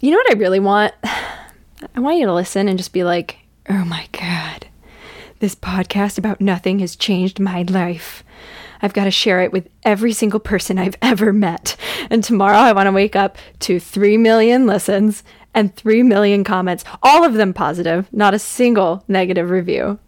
you 0.04 0.10
know 0.10 0.18
what 0.18 0.32
I 0.32 0.38
really 0.38 0.60
want? 0.60 0.92
I 1.04 2.00
want 2.00 2.18
you 2.18 2.26
to 2.26 2.34
listen 2.34 2.68
and 2.68 2.78
just 2.78 2.92
be 2.92 3.04
like, 3.04 3.38
oh 3.70 3.86
my 3.86 4.06
God, 4.12 4.66
this 5.38 5.54
podcast 5.54 6.18
about 6.18 6.42
nothing 6.42 6.80
has 6.80 6.94
changed 6.94 7.40
my 7.40 7.62
life. 7.62 8.22
I've 8.84 8.92
got 8.92 9.04
to 9.04 9.10
share 9.10 9.40
it 9.40 9.50
with 9.50 9.66
every 9.82 10.12
single 10.12 10.38
person 10.38 10.78
I've 10.78 10.96
ever 11.02 11.32
met. 11.32 11.74
And 12.10 12.22
tomorrow 12.22 12.58
I 12.58 12.72
want 12.72 12.86
to 12.86 12.92
wake 12.92 13.16
up 13.16 13.38
to 13.60 13.80
3 13.80 14.18
million 14.18 14.66
listens 14.66 15.24
and 15.54 15.74
3 15.74 16.02
million 16.02 16.44
comments, 16.44 16.84
all 17.02 17.24
of 17.24 17.32
them 17.32 17.54
positive, 17.54 18.12
not 18.12 18.34
a 18.34 18.38
single 18.38 19.02
negative 19.08 19.48
review. 19.48 19.98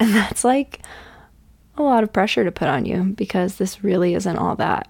And 0.00 0.14
that's 0.14 0.44
like 0.44 0.80
a 1.76 1.82
lot 1.82 2.02
of 2.02 2.12
pressure 2.12 2.42
to 2.42 2.50
put 2.50 2.68
on 2.68 2.86
you 2.86 3.02
because 3.02 3.56
this 3.56 3.84
really 3.84 4.14
isn't 4.14 4.38
all 4.38 4.56
that. 4.56 4.88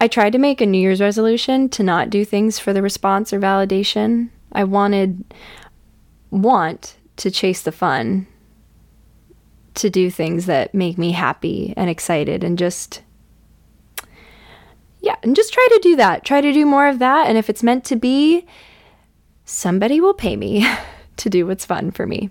I 0.00 0.08
tried 0.08 0.30
to 0.30 0.38
make 0.38 0.62
a 0.62 0.66
New 0.66 0.78
Year's 0.78 1.02
resolution 1.02 1.68
to 1.70 1.82
not 1.82 2.08
do 2.08 2.24
things 2.24 2.58
for 2.58 2.72
the 2.72 2.80
response 2.80 3.34
or 3.34 3.38
validation. 3.38 4.30
I 4.50 4.64
wanted 4.64 5.24
want 6.30 6.96
to 7.16 7.30
chase 7.30 7.60
the 7.60 7.72
fun, 7.72 8.26
to 9.78 9.90
do 9.90 10.10
things 10.10 10.46
that 10.46 10.74
make 10.74 10.98
me 10.98 11.12
happy 11.12 11.74
and 11.76 11.88
excited 11.88 12.44
and 12.44 12.58
just 12.58 13.02
yeah, 15.00 15.14
and 15.22 15.36
just 15.36 15.52
try 15.52 15.66
to 15.70 15.78
do 15.80 15.94
that. 15.94 16.24
Try 16.24 16.40
to 16.40 16.52
do 16.52 16.66
more 16.66 16.88
of 16.88 16.98
that 16.98 17.28
and 17.28 17.38
if 17.38 17.48
it's 17.48 17.62
meant 17.62 17.84
to 17.84 17.96
be, 17.96 18.46
somebody 19.44 20.00
will 20.00 20.14
pay 20.14 20.36
me 20.36 20.68
to 21.16 21.30
do 21.30 21.46
what's 21.46 21.64
fun 21.64 21.90
for 21.90 22.06
me. 22.06 22.30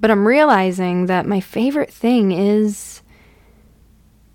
But 0.00 0.10
I'm 0.10 0.26
realizing 0.26 1.06
that 1.06 1.26
my 1.26 1.40
favorite 1.40 1.92
thing 1.92 2.32
is 2.32 3.02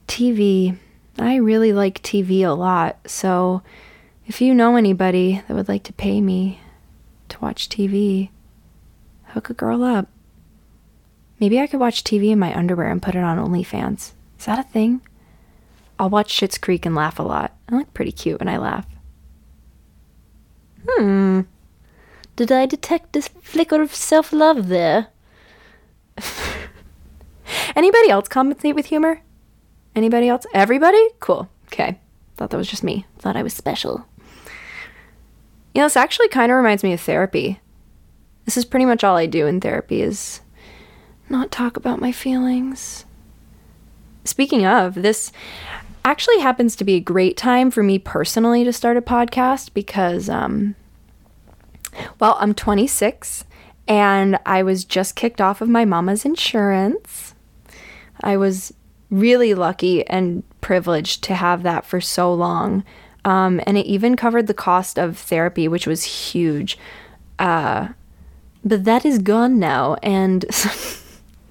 TV 0.08 0.77
I 1.20 1.38
really 1.38 1.74
like 1.74 2.03
TV 2.03 2.41
a 2.41 2.50
lot, 2.50 2.98
so 3.10 3.63
if 4.27 4.39
you 4.39 4.53
know 4.53 4.75
anybody 4.75 5.41
that 5.48 5.53
would 5.56 5.67
like 5.67 5.84
to 5.86 5.94
pay 5.94 6.22
me 6.22 6.60
to 7.29 7.39
watch 7.39 7.70
TV, 7.70 8.29
hook 9.29 9.50
a 9.50 9.56
girl 9.56 9.84
up. 9.84 10.08
Maybe 11.39 11.60
I 11.60 11.67
could 11.67 11.79
watch 11.79 12.03
TV 12.03 12.32
in 12.32 12.39
my 12.39 12.56
underwear 12.58 12.89
and 12.89 13.01
put 13.01 13.15
it 13.15 13.24
on 13.24 13.38
OnlyFans. 13.38 14.13
Is 14.39 14.46
that 14.46 14.60
a 14.60 14.63
thing? 14.63 15.01
I'll 16.00 16.10
watch 16.10 16.34
Schitt's 16.34 16.58
Creek 16.58 16.86
and 16.86 16.96
laugh 16.96 17.20
a 17.20 17.24
lot. 17.24 17.56
I 17.70 17.75
look 17.75 17.94
pretty 17.94 18.12
cute 18.12 18.39
when 18.39 18.50
I 18.50 18.58
laugh. 18.58 18.88
Hmm. 20.88 21.41
Did 22.36 22.51
I 22.51 22.65
detect 22.65 23.15
a 23.15 23.22
flicker 23.22 23.82
of 23.82 23.94
self 23.94 24.32
love 24.32 24.67
there? 24.67 25.08
Anybody 27.75 28.10
else 28.10 28.27
compensate 28.27 28.75
with 28.75 28.88
humor? 28.88 29.22
Anybody 29.96 30.29
else? 30.29 30.46
Everybody? 30.53 31.03
Cool. 31.20 31.50
Okay. 31.65 32.00
Thought 32.36 32.51
that 32.51 32.58
was 32.58 32.70
just 32.70 32.84
me. 32.84 33.06
Thought 33.17 33.36
I 33.36 33.44
was 33.44 33.53
special. 33.53 34.06
You 35.74 35.82
know, 35.82 35.86
this 35.86 35.98
actually 35.98 36.29
kind 36.29 36.51
of 36.51 36.58
reminds 36.58 36.84
me 36.84 36.94
of 36.94 37.01
therapy. 37.01 37.60
This 38.46 38.58
is 38.58 38.65
pretty 38.65 38.86
much 38.86 39.03
all 39.03 39.15
I 39.15 39.25
do 39.25 39.48
in 39.48 39.60
therapy 39.60 40.01
is 40.01 40.41
not 41.30 41.52
talk 41.52 41.78
about 41.78 42.00
my 42.00 42.12
feelings. 42.12 43.06
Speaking 44.24 44.66
of, 44.66 44.96
this 44.96 45.32
actually 46.04 46.40
happens 46.40 46.76
to 46.76 46.84
be 46.84 46.96
a 46.96 47.02
great 47.02 47.38
time 47.38 47.70
for 47.70 47.84
me 47.84 48.00
personally 48.00 48.64
to 48.64 48.72
start 48.72 48.98
a 48.98 49.02
podcast 49.02 49.74
because 49.74 50.30
um 50.30 50.76
well, 52.20 52.38
I'm 52.40 52.54
26 52.54 53.46
and 53.88 54.38
I 54.46 54.64
was 54.64 54.86
just 54.86 55.16
kicked 55.16 55.42
off 55.42 55.62
of 55.62 55.70
my 55.70 55.86
mama's 55.86 56.26
insurance. 56.26 57.34
I 58.22 58.38
was 58.38 58.74
really 59.10 59.54
lucky 59.54 60.06
and 60.08 60.44
privileged 60.62 61.24
to 61.24 61.36
have 61.36 61.64
that 61.64 61.86
for 61.86 62.02
so 62.02 62.34
long. 62.34 62.84
Um, 63.24 63.62
and 63.66 63.78
it 63.78 63.86
even 63.86 64.16
covered 64.16 64.48
the 64.48 64.54
cost 64.54 64.98
of 64.98 65.18
therapy, 65.18 65.68
which 65.68 65.88
was 65.88 66.04
huge. 66.04 66.78
Uh, 67.40 67.90
but 68.64 68.84
that 68.84 69.06
is 69.06 69.20
gone 69.20 69.60
now, 69.60 69.96
and 70.04 70.46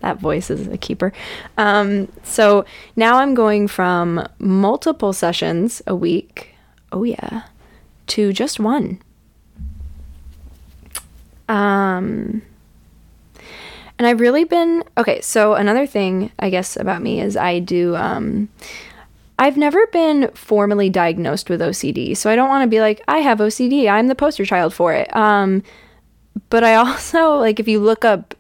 that 0.01 0.19
voice 0.19 0.51
is 0.51 0.67
a 0.69 0.79
keeper. 0.79 1.13
Um, 1.57 2.11
so 2.23 2.65
now 2.95 3.19
I'm 3.19 3.35
going 3.35 3.69
from 3.69 4.27
multiple 4.39 5.13
sessions 5.13 5.83
a 5.87 5.95
week, 5.95 6.55
oh 6.93 7.03
yeah, 7.03 7.43
to 8.09 8.33
just 8.33 8.61
one. 8.61 9.01
Um, 11.49 12.43
and 13.99 14.07
I've 14.07 14.21
really 14.21 14.45
been 14.45 14.85
okay. 14.99 15.21
So 15.21 15.55
another 15.55 15.87
thing, 15.87 16.31
I 16.39 16.51
guess, 16.51 16.77
about 16.77 17.03
me 17.03 17.21
is 17.21 17.37
I 17.37 17.61
do. 17.61 17.97
Um, 17.97 18.49
I've 19.39 19.57
never 19.57 19.87
been 19.89 20.31
formally 20.35 20.89
diagnosed 20.89 21.51
with 21.51 21.61
OCD, 21.61 22.17
so 22.17 22.31
I 22.31 22.37
don't 22.37 22.49
want 22.49 22.63
to 22.65 22.69
be 22.69 22.81
like, 22.81 23.03
I 23.07 23.19
have 23.19 23.39
OCD. 23.39 23.91
I'm 23.91 24.09
the 24.09 24.15
poster 24.15 24.45
child 24.45 24.75
for 24.75 24.93
it. 24.93 25.15
Um, 25.15 25.63
but 26.51 26.65
I 26.65 26.75
also, 26.77 27.37
like, 27.37 27.61
if 27.61 27.69
you 27.69 27.81
look 27.81 28.05
up 28.05 28.35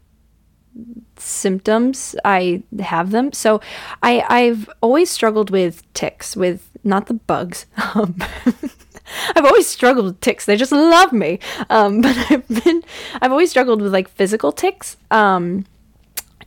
symptoms, 1.17 2.17
I 2.25 2.63
have 2.81 3.11
them. 3.11 3.33
So 3.33 3.61
I, 4.03 4.25
I've 4.29 4.71
always 4.81 5.11
struggled 5.11 5.51
with 5.51 5.83
ticks, 5.95 6.37
with 6.37 6.69
not 6.85 7.07
the 7.07 7.15
bugs. 7.15 7.67
Um, 7.95 8.17
I've 9.37 9.45
always 9.45 9.69
struggled 9.69 10.07
with 10.07 10.21
ticks. 10.21 10.47
They 10.47 10.57
just 10.57 10.73
love 10.73 11.13
me. 11.13 11.39
Um, 11.71 12.01
but 12.03 12.17
I've 12.31 12.49
been, 12.49 12.83
I've 13.21 13.31
always 13.31 13.51
struggled 13.51 13.81
with 13.81 13.93
like 13.93 14.09
physical 14.09 14.51
tics. 14.53 14.97
Um, 15.11 15.65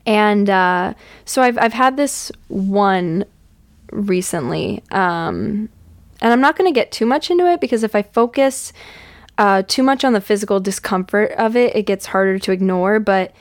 and 0.06 0.50
uh, 0.50 0.94
so 1.26 1.42
I've, 1.42 1.58
I've 1.58 1.74
had 1.74 1.98
this 1.98 2.32
one 2.48 3.26
recently. 3.92 4.84
Um, 4.92 5.70
and 6.22 6.34
I'm 6.34 6.42
not 6.42 6.58
going 6.58 6.72
to 6.72 6.78
get 6.78 6.92
too 6.92 7.06
much 7.06 7.32
into 7.32 7.50
it 7.50 7.62
because 7.62 7.84
if 7.84 7.96
I 7.96 8.02
focus 8.02 8.74
uh, 9.38 9.64
too 9.66 9.84
much 9.84 10.04
on 10.04 10.14
the 10.14 10.22
physical 10.22 10.60
discomfort 10.60 11.32
of 11.32 11.56
it, 11.56 11.76
it 11.76 11.84
gets 11.84 12.08
harder 12.08 12.38
to 12.40 12.52
ignore. 12.52 13.00
But 13.00 13.34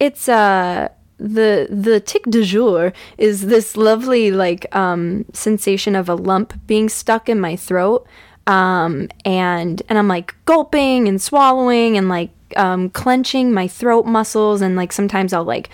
it's 0.00 0.28
uh, 0.28 0.88
the 1.18 1.68
the 1.70 2.00
tic 2.00 2.24
du 2.24 2.44
jour 2.44 2.92
is 3.18 3.46
this 3.46 3.76
lovely 3.76 4.30
like 4.30 4.74
um, 4.74 5.24
sensation 5.32 5.94
of 5.94 6.08
a 6.08 6.14
lump 6.14 6.54
being 6.66 6.88
stuck 6.88 7.28
in 7.28 7.40
my 7.40 7.56
throat, 7.56 8.06
um, 8.46 9.08
and 9.24 9.82
and 9.88 9.98
I'm 9.98 10.08
like 10.08 10.34
gulping 10.44 11.08
and 11.08 11.20
swallowing 11.20 11.96
and 11.96 12.08
like 12.08 12.30
um, 12.56 12.90
clenching 12.90 13.52
my 13.52 13.68
throat 13.68 14.06
muscles, 14.06 14.60
and 14.60 14.76
like 14.76 14.92
sometimes 14.92 15.32
I'll 15.32 15.44
like 15.44 15.70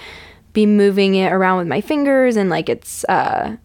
be 0.52 0.66
moving 0.66 1.14
it 1.14 1.32
around 1.32 1.58
with 1.58 1.68
my 1.68 1.80
fingers, 1.80 2.36
and 2.36 2.50
like 2.50 2.68
it's 2.68 3.04
uh, 3.04 3.56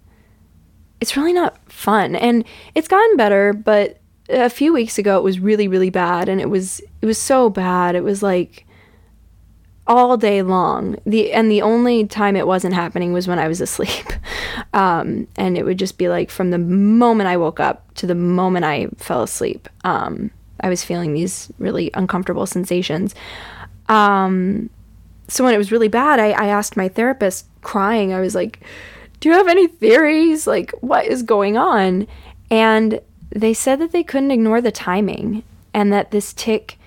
it's 1.01 1.17
really 1.17 1.33
not 1.33 1.57
fun. 1.71 2.15
And 2.15 2.45
it's 2.73 2.87
gotten 2.87 3.17
better, 3.17 3.53
but 3.53 3.99
a 4.29 4.49
few 4.49 4.73
weeks 4.73 4.97
ago 4.97 5.17
it 5.19 5.23
was 5.23 5.39
really 5.39 5.67
really 5.67 5.91
bad 5.91 6.27
and 6.27 6.41
it 6.41 6.49
was 6.49 6.81
it 7.01 7.05
was 7.05 7.17
so 7.17 7.49
bad. 7.49 7.95
It 7.95 8.03
was 8.03 8.23
like 8.23 8.65
all 9.87 10.17
day 10.17 10.41
long. 10.41 10.97
The 11.05 11.31
and 11.31 11.49
the 11.49 11.61
only 11.61 12.05
time 12.05 12.35
it 12.35 12.47
wasn't 12.47 12.73
happening 12.73 13.13
was 13.13 13.27
when 13.27 13.39
I 13.39 13.47
was 13.47 13.61
asleep. 13.61 14.05
Um, 14.73 15.27
and 15.37 15.57
it 15.57 15.63
would 15.63 15.79
just 15.79 15.97
be 15.97 16.09
like 16.09 16.29
from 16.29 16.51
the 16.51 16.57
moment 16.57 17.29
I 17.29 17.37
woke 17.37 17.61
up 17.61 17.93
to 17.95 18.05
the 18.05 18.15
moment 18.15 18.65
I 18.65 18.87
fell 18.97 19.23
asleep. 19.23 19.69
Um, 19.85 20.31
I 20.59 20.67
was 20.67 20.83
feeling 20.83 21.13
these 21.13 21.49
really 21.59 21.91
uncomfortable 21.93 22.45
sensations. 22.45 23.15
Um, 23.87 24.69
so 25.29 25.43
when 25.43 25.53
it 25.53 25.57
was 25.57 25.71
really 25.71 25.87
bad, 25.87 26.19
I, 26.19 26.31
I 26.31 26.47
asked 26.47 26.75
my 26.75 26.89
therapist, 26.89 27.45
crying, 27.61 28.13
I 28.13 28.19
was 28.19 28.35
like, 28.35 28.59
do 29.19 29.29
you 29.29 29.35
have 29.35 29.47
any 29.47 29.67
theories? 29.67 30.45
Like, 30.45 30.71
what 30.81 31.05
is 31.05 31.23
going 31.23 31.57
on? 31.57 32.07
And 32.51 32.99
they 33.29 33.53
said 33.53 33.79
that 33.79 33.91
they 33.91 34.03
couldn't 34.03 34.31
ignore 34.31 34.61
the 34.61 34.71
timing 34.71 35.43
and 35.73 35.91
that 35.91 36.11
this 36.11 36.33
tic 36.33 36.77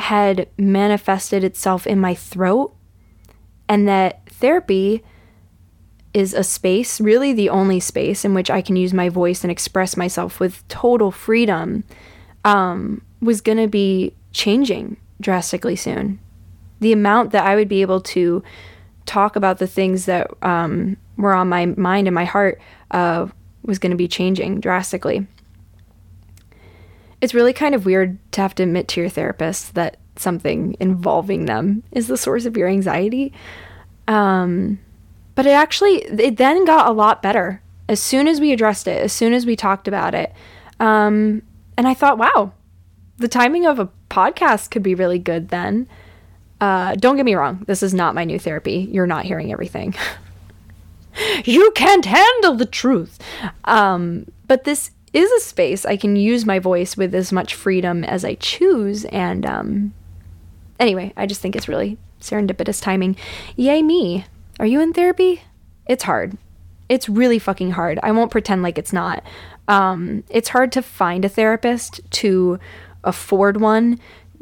had 0.00 0.48
manifested 0.56 1.44
itself 1.44 1.86
in 1.86 2.00
my 2.00 2.14
throat 2.14 2.74
and 3.68 3.86
that 3.86 4.28
therapy 4.28 5.04
is 6.12 6.34
a 6.34 6.42
space, 6.42 7.00
really 7.00 7.32
the 7.32 7.48
only 7.48 7.78
space 7.78 8.24
in 8.24 8.34
which 8.34 8.50
I 8.50 8.62
can 8.62 8.76
use 8.76 8.92
my 8.92 9.08
voice 9.08 9.44
and 9.44 9.50
express 9.50 9.96
myself 9.96 10.40
with 10.40 10.66
total 10.66 11.12
freedom, 11.12 11.84
um, 12.44 13.02
was 13.20 13.40
going 13.40 13.58
to 13.58 13.68
be 13.68 14.14
changing 14.32 14.96
drastically 15.20 15.76
soon. 15.76 16.18
The 16.80 16.92
amount 16.92 17.30
that 17.30 17.46
I 17.46 17.54
would 17.54 17.68
be 17.68 17.82
able 17.82 18.00
to 18.00 18.42
talk 19.06 19.36
about 19.36 19.58
the 19.58 19.66
things 19.66 20.06
that 20.06 20.30
um, 20.42 20.96
were 21.16 21.34
on 21.34 21.48
my 21.48 21.66
mind 21.66 22.08
and 22.08 22.14
my 22.14 22.24
heart 22.24 22.60
uh, 22.90 23.28
was 23.62 23.78
going 23.78 23.90
to 23.90 23.96
be 23.96 24.08
changing 24.08 24.60
drastically. 24.60 25.26
It's 27.20 27.34
really 27.34 27.52
kind 27.52 27.74
of 27.74 27.84
weird 27.84 28.18
to 28.32 28.40
have 28.40 28.54
to 28.56 28.62
admit 28.62 28.88
to 28.88 29.00
your 29.00 29.10
therapist 29.10 29.74
that 29.74 29.98
something 30.16 30.76
involving 30.80 31.46
them 31.46 31.82
is 31.92 32.06
the 32.06 32.16
source 32.16 32.46
of 32.46 32.56
your 32.56 32.68
anxiety. 32.68 33.32
Um, 34.08 34.78
but 35.34 35.46
it 35.46 35.50
actually, 35.50 35.96
it 35.96 36.36
then 36.36 36.64
got 36.64 36.88
a 36.88 36.92
lot 36.92 37.22
better 37.22 37.62
as 37.88 38.00
soon 38.00 38.28
as 38.28 38.40
we 38.40 38.52
addressed 38.52 38.86
it, 38.86 39.02
as 39.02 39.12
soon 39.12 39.32
as 39.32 39.46
we 39.46 39.56
talked 39.56 39.88
about 39.88 40.14
it. 40.14 40.32
Um, 40.78 41.42
and 41.76 41.88
I 41.88 41.94
thought, 41.94 42.18
wow, 42.18 42.52
the 43.18 43.28
timing 43.28 43.66
of 43.66 43.78
a 43.78 43.88
podcast 44.08 44.70
could 44.70 44.82
be 44.82 44.94
really 44.94 45.18
good 45.18 45.48
then. 45.48 45.88
Uh, 46.60 46.94
don't 46.94 47.16
get 47.16 47.24
me 47.24 47.34
wrong, 47.34 47.64
this 47.66 47.82
is 47.82 47.94
not 47.94 48.14
my 48.14 48.24
new 48.24 48.38
therapy. 48.38 48.88
You're 48.92 49.06
not 49.06 49.24
hearing 49.24 49.50
everything. 49.50 49.94
you 51.44 51.70
can't 51.74 52.04
handle 52.04 52.54
the 52.54 52.66
truth. 52.66 53.18
Um, 53.64 54.26
but 54.46 54.64
this 54.64 54.90
is 55.12 55.30
a 55.30 55.40
space 55.40 55.84
I 55.84 55.96
can 55.96 56.16
use 56.16 56.46
my 56.46 56.58
voice 56.58 56.96
with 56.96 57.14
as 57.14 57.32
much 57.32 57.54
freedom 57.54 58.04
as 58.04 58.24
I 58.24 58.34
choose. 58.36 59.04
And 59.06 59.44
um, 59.44 59.94
anyway, 60.78 61.12
I 61.16 61.26
just 61.26 61.40
think 61.40 61.56
it's 61.56 61.68
really 61.68 61.98
serendipitous 62.20 62.82
timing. 62.82 63.16
Yay, 63.56 63.82
me. 63.82 64.24
Are 64.58 64.66
you 64.66 64.80
in 64.80 64.92
therapy? 64.92 65.42
It's 65.86 66.04
hard. 66.04 66.36
It's 66.88 67.08
really 67.08 67.38
fucking 67.38 67.72
hard. 67.72 67.98
I 68.02 68.12
won't 68.12 68.30
pretend 68.30 68.62
like 68.62 68.78
it's 68.78 68.92
not. 68.92 69.24
Um, 69.68 70.24
it's 70.28 70.50
hard 70.50 70.72
to 70.72 70.82
find 70.82 71.24
a 71.24 71.28
therapist 71.28 72.00
to 72.10 72.58
afford 73.04 73.60
one 73.60 73.98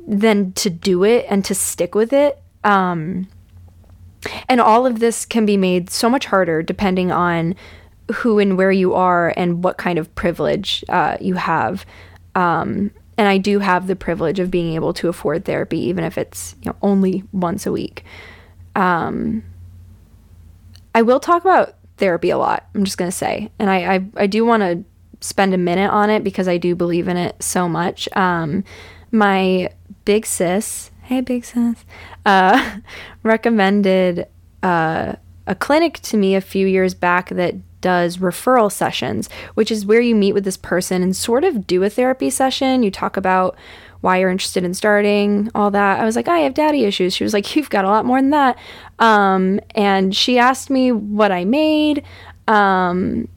then 0.09 0.53
to 0.55 0.71
do 0.71 1.05
it 1.05 1.27
and 1.29 1.45
to 1.45 1.55
stick 1.55 1.95
with 1.95 2.13
it. 2.13 2.41
Um, 2.65 3.29
and 4.49 4.61
all 4.61 4.87
of 4.87 5.01
this 5.01 5.27
can 5.27 5.45
be 5.45 5.57
made 5.57 5.91
so 5.91 6.09
much 6.09 6.27
harder 6.27 6.63
depending 6.63 7.13
on 7.13 7.55
who 8.13 8.39
and 8.39 8.57
where 8.57 8.73
you 8.73 8.95
are 8.95 9.33
and 9.37 9.63
what 9.63 9.77
kind 9.79 9.99
of 9.99 10.15
privilege 10.15 10.85
uh, 10.89 11.17
you 11.21 11.35
have. 11.35 11.85
Um, 12.35 12.91
and 13.17 13.29
I 13.29 13.39
do 13.39 13.59
have 13.59 13.87
the 13.87 13.97
privilege 13.97 14.39
of 14.39 14.51
being 14.51 14.75
able 14.75 14.95
to 14.95 15.09
afford 15.09 15.45
therapy, 15.45 15.81
even 15.81 16.05
if 16.05 16.17
it's 16.17 16.55
you 16.63 16.71
know 16.71 16.77
only 16.83 17.25
once 17.33 17.67
a 17.67 17.73
week. 17.73 18.05
Um, 18.77 19.43
I 20.95 21.03
will 21.03 21.21
talk 21.21 21.43
about 21.43 21.75
therapy 21.97 22.31
a 22.31 22.39
lot. 22.39 22.69
I'm 22.75 22.85
just 22.85 22.97
gonna 22.97 23.11
say, 23.11 23.51
and 23.59 23.69
I 23.69 23.95
I, 23.95 24.07
I 24.17 24.27
do 24.27 24.45
want 24.45 24.63
to 24.63 24.85
spend 25.21 25.53
a 25.53 25.59
minute 25.59 25.91
on 25.91 26.11
it 26.11 26.23
because 26.23 26.47
I 26.47 26.59
do 26.59 26.77
believe 26.77 27.09
in 27.09 27.17
it 27.17 27.43
so 27.43 27.69
much. 27.69 28.09
Um, 28.17 28.63
my 29.11 29.71
big 30.05 30.25
sis, 30.25 30.91
hey 31.03 31.21
big 31.21 31.45
sis, 31.45 31.85
uh, 32.25 32.79
recommended 33.25 34.29
uh, 34.63 35.15
a 35.47 35.55
clinic 35.55 35.99
to 36.01 36.17
me 36.17 36.37
a 36.37 36.41
few 36.41 36.67
years 36.67 36.95
back 36.95 37.31
that 37.31 37.55
does 37.81 38.19
referral 38.19 38.71
sessions, 38.71 39.29
which 39.55 39.71
is 39.71 39.87
where 39.87 40.01
you 40.01 40.15
meet 40.15 40.33
with 40.33 40.45
this 40.45 40.57
person 40.57 41.03
and 41.03 41.15
sort 41.15 41.45
of 41.45 41.67
do 41.67 41.83
a 41.83 41.91
therapy 41.91 42.31
session. 42.31 42.83
You 42.83 42.91
talk 42.91 43.17
about 43.17 43.57
why 44.01 44.19
you're 44.19 44.31
interested 44.31 44.65
in 44.65 44.75
starting, 44.75 45.51
all 45.55 45.71
that. 45.71 46.01
I 46.01 46.05
was 46.05 46.17
like, 46.17 46.29
I 46.29 46.39
have 46.41 46.55
daddy 46.55 46.85
issues. 46.85 47.15
She 47.15 47.25
was 47.25 47.33
like, 47.33 47.57
You've 47.57 47.71
got 47.71 47.85
a 47.85 47.89
lot 47.89 48.05
more 48.05 48.21
than 48.21 48.31
that. 48.31 48.59
Um, 48.99 49.61
and 49.75 50.15
she 50.15 50.39
asked 50.39 50.71
me 50.71 50.93
what 50.93 51.33
I 51.33 51.45
made. 51.45 52.05
Um, 52.47 53.29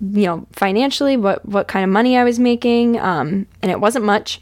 you 0.00 0.26
know, 0.26 0.46
financially, 0.52 1.16
what 1.16 1.44
what 1.46 1.68
kind 1.68 1.84
of 1.84 1.90
money 1.90 2.16
I 2.16 2.24
was 2.24 2.38
making, 2.38 2.98
um, 2.98 3.46
and 3.62 3.70
it 3.70 3.80
wasn't 3.80 4.04
much. 4.04 4.40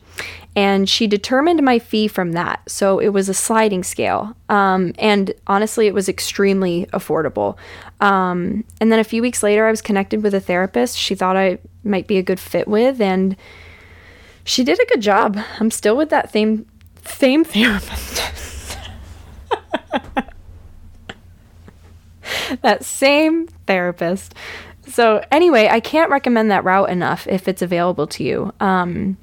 And 0.56 0.88
she 0.88 1.06
determined 1.06 1.62
my 1.62 1.78
fee 1.78 2.08
from 2.08 2.32
that, 2.32 2.68
so 2.68 2.98
it 2.98 3.10
was 3.10 3.28
a 3.28 3.34
sliding 3.34 3.84
scale. 3.84 4.34
Um, 4.48 4.94
and 4.98 5.32
honestly, 5.46 5.86
it 5.86 5.94
was 5.94 6.08
extremely 6.08 6.86
affordable. 6.92 7.56
Um, 8.00 8.64
and 8.80 8.90
then 8.90 8.98
a 8.98 9.04
few 9.04 9.22
weeks 9.22 9.44
later, 9.44 9.66
I 9.66 9.70
was 9.70 9.80
connected 9.80 10.24
with 10.24 10.34
a 10.34 10.40
therapist 10.40 10.98
she 10.98 11.14
thought 11.14 11.36
I 11.36 11.58
might 11.84 12.08
be 12.08 12.18
a 12.18 12.22
good 12.22 12.40
fit 12.40 12.66
with, 12.66 13.00
and 13.00 13.36
she 14.42 14.64
did 14.64 14.80
a 14.80 14.86
good 14.86 15.00
job. 15.00 15.38
I'm 15.60 15.70
still 15.70 15.96
with 15.96 16.10
that 16.10 16.32
same 16.32 16.66
same 17.04 17.44
therapist. 17.44 18.76
that 22.62 22.84
same 22.84 23.46
therapist. 23.66 24.34
So, 24.88 25.22
anyway, 25.30 25.68
I 25.70 25.78
can't 25.78 26.10
recommend 26.10 26.50
that 26.50 26.64
route 26.64 26.90
enough 26.90 27.28
if 27.28 27.46
it's 27.46 27.62
available 27.62 28.08
to 28.08 28.24
you. 28.24 28.52
Um, 28.58 29.16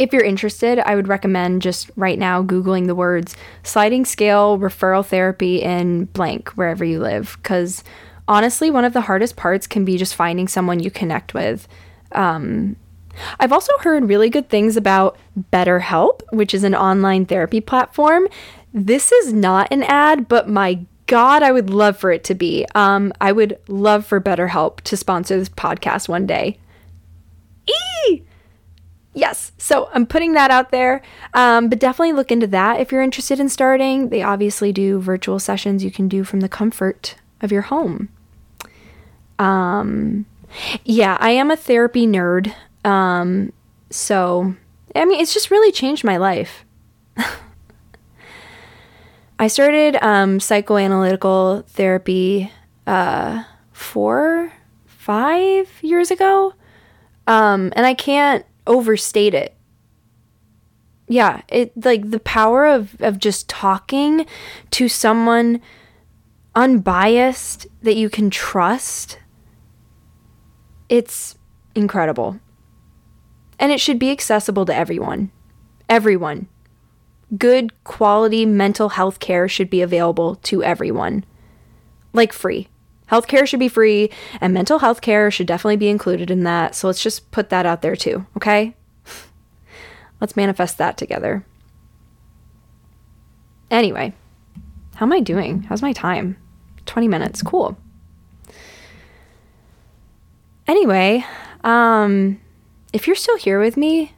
if 0.00 0.14
you're 0.14 0.24
interested, 0.24 0.78
I 0.78 0.96
would 0.96 1.08
recommend 1.08 1.60
just 1.60 1.90
right 1.94 2.18
now 2.18 2.42
Googling 2.42 2.86
the 2.86 2.94
words 2.94 3.36
sliding 3.62 4.06
scale 4.06 4.58
referral 4.58 5.04
therapy 5.04 5.60
in 5.60 6.06
blank 6.06 6.48
wherever 6.56 6.86
you 6.86 7.00
live. 7.00 7.36
Because 7.42 7.84
honestly, 8.26 8.70
one 8.70 8.86
of 8.86 8.94
the 8.94 9.02
hardest 9.02 9.36
parts 9.36 9.66
can 9.66 9.84
be 9.84 9.98
just 9.98 10.14
finding 10.14 10.48
someone 10.48 10.80
you 10.80 10.90
connect 10.90 11.34
with. 11.34 11.68
Um, 12.12 12.76
I've 13.38 13.52
also 13.52 13.76
heard 13.80 14.08
really 14.08 14.30
good 14.30 14.48
things 14.48 14.74
about 14.78 15.18
BetterHelp, 15.52 16.22
which 16.30 16.54
is 16.54 16.64
an 16.64 16.74
online 16.74 17.26
therapy 17.26 17.60
platform. 17.60 18.26
This 18.72 19.12
is 19.12 19.34
not 19.34 19.68
an 19.70 19.82
ad, 19.82 20.28
but 20.28 20.48
my 20.48 20.86
God, 21.08 21.42
I 21.42 21.52
would 21.52 21.68
love 21.68 21.98
for 21.98 22.10
it 22.10 22.24
to 22.24 22.34
be. 22.34 22.64
Um, 22.74 23.12
I 23.20 23.32
would 23.32 23.58
love 23.68 24.06
for 24.06 24.18
BetterHelp 24.18 24.80
to 24.82 24.96
sponsor 24.96 25.36
this 25.36 25.50
podcast 25.50 26.08
one 26.08 26.26
day. 26.26 26.58
Yes, 29.12 29.52
so 29.58 29.88
I'm 29.92 30.06
putting 30.06 30.34
that 30.34 30.50
out 30.50 30.70
there, 30.70 31.02
um, 31.34 31.68
but 31.68 31.80
definitely 31.80 32.12
look 32.12 32.30
into 32.30 32.46
that 32.48 32.78
if 32.80 32.92
you're 32.92 33.02
interested 33.02 33.40
in 33.40 33.48
starting. 33.48 34.08
They 34.10 34.22
obviously 34.22 34.72
do 34.72 35.00
virtual 35.00 35.38
sessions 35.40 35.82
you 35.82 35.90
can 35.90 36.06
do 36.08 36.22
from 36.22 36.40
the 36.40 36.48
comfort 36.48 37.16
of 37.40 37.50
your 37.50 37.62
home. 37.62 38.08
Um, 39.38 40.26
Yeah, 40.84 41.16
I 41.20 41.30
am 41.30 41.50
a 41.50 41.56
therapy 41.56 42.06
nerd. 42.06 42.52
Um, 42.84 43.52
so, 43.90 44.54
I 44.94 45.04
mean, 45.04 45.20
it's 45.20 45.34
just 45.34 45.50
really 45.50 45.72
changed 45.72 46.04
my 46.04 46.16
life. 46.16 46.64
I 49.38 49.48
started 49.48 49.96
um, 50.02 50.38
psychoanalytical 50.38 51.66
therapy 51.66 52.52
uh, 52.86 53.44
four, 53.72 54.52
five 54.86 55.68
years 55.82 56.10
ago. 56.10 56.54
Um, 57.26 57.72
and 57.76 57.86
I 57.86 57.94
can't 57.94 58.44
overstate 58.70 59.34
it. 59.34 59.54
Yeah, 61.08 61.42
it 61.48 61.72
like 61.84 62.10
the 62.10 62.20
power 62.20 62.66
of, 62.66 62.96
of 63.00 63.18
just 63.18 63.48
talking 63.48 64.24
to 64.70 64.88
someone 64.88 65.60
unbiased 66.54 67.66
that 67.82 67.96
you 67.96 68.08
can 68.08 68.30
trust. 68.30 69.18
It's 70.88 71.36
incredible. 71.74 72.38
And 73.58 73.72
it 73.72 73.80
should 73.80 73.98
be 73.98 74.10
accessible 74.10 74.64
to 74.66 74.74
everyone. 74.74 75.32
Everyone. 75.88 76.46
Good 77.36 77.84
quality 77.84 78.46
mental 78.46 78.90
health 78.90 79.18
care 79.18 79.48
should 79.48 79.68
be 79.68 79.82
available 79.82 80.36
to 80.36 80.62
everyone. 80.62 81.24
Like 82.12 82.32
free. 82.32 82.68
Healthcare 83.10 83.46
should 83.46 83.60
be 83.60 83.68
free, 83.68 84.10
and 84.40 84.54
mental 84.54 84.78
health 84.78 85.00
care 85.00 85.30
should 85.30 85.46
definitely 85.46 85.76
be 85.76 85.88
included 85.88 86.30
in 86.30 86.44
that. 86.44 86.74
So 86.74 86.86
let's 86.86 87.02
just 87.02 87.30
put 87.30 87.50
that 87.50 87.66
out 87.66 87.82
there 87.82 87.96
too, 87.96 88.26
okay? 88.36 88.76
Let's 90.20 90.36
manifest 90.36 90.78
that 90.78 90.96
together. 90.96 91.44
Anyway, 93.70 94.12
how 94.94 95.06
am 95.06 95.12
I 95.12 95.20
doing? 95.20 95.62
How's 95.62 95.82
my 95.82 95.92
time? 95.92 96.36
20 96.86 97.08
minutes. 97.08 97.42
Cool. 97.42 97.76
Anyway, 100.66 101.24
um, 101.64 102.40
if 102.92 103.06
you're 103.06 103.16
still 103.16 103.38
here 103.38 103.58
with 103.58 103.76
me, 103.76 104.12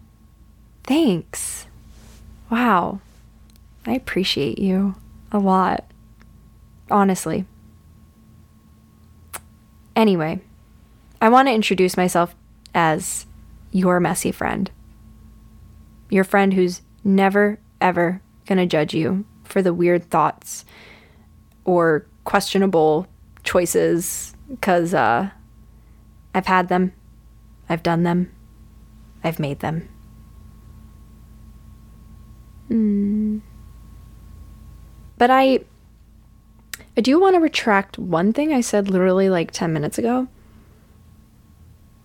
thanks. 0.84 1.66
Wow. 2.50 3.00
I 3.86 3.92
appreciate 3.92 4.58
you 4.58 4.96
a 5.30 5.38
lot. 5.38 5.84
Honestly. 6.90 7.46
Anyway, 9.94 10.40
I 11.20 11.28
want 11.28 11.48
to 11.48 11.54
introduce 11.54 11.96
myself 11.96 12.34
as 12.74 13.26
your 13.70 14.00
messy 14.00 14.32
friend. 14.32 14.70
Your 16.10 16.24
friend 16.24 16.54
who's 16.54 16.82
never, 17.04 17.58
ever 17.80 18.20
going 18.46 18.58
to 18.58 18.66
judge 18.66 18.94
you 18.94 19.24
for 19.44 19.62
the 19.62 19.74
weird 19.74 20.10
thoughts 20.10 20.64
or 21.64 22.06
questionable 22.24 23.06
choices 23.44 24.34
because 24.48 24.94
uh, 24.94 25.30
I've 26.34 26.46
had 26.46 26.68
them, 26.68 26.92
I've 27.68 27.82
done 27.82 28.02
them, 28.02 28.32
I've 29.24 29.38
made 29.38 29.60
them. 29.60 29.88
Mm. 32.70 33.40
But 35.18 35.30
I 35.30 35.60
I 36.96 37.00
do 37.00 37.18
want 37.20 37.34
to 37.34 37.40
retract 37.40 37.98
one 37.98 38.32
thing 38.32 38.52
I 38.52 38.60
said 38.60 38.88
literally 38.88 39.30
like 39.30 39.50
10 39.50 39.72
minutes 39.72 39.98
ago. 39.98 40.28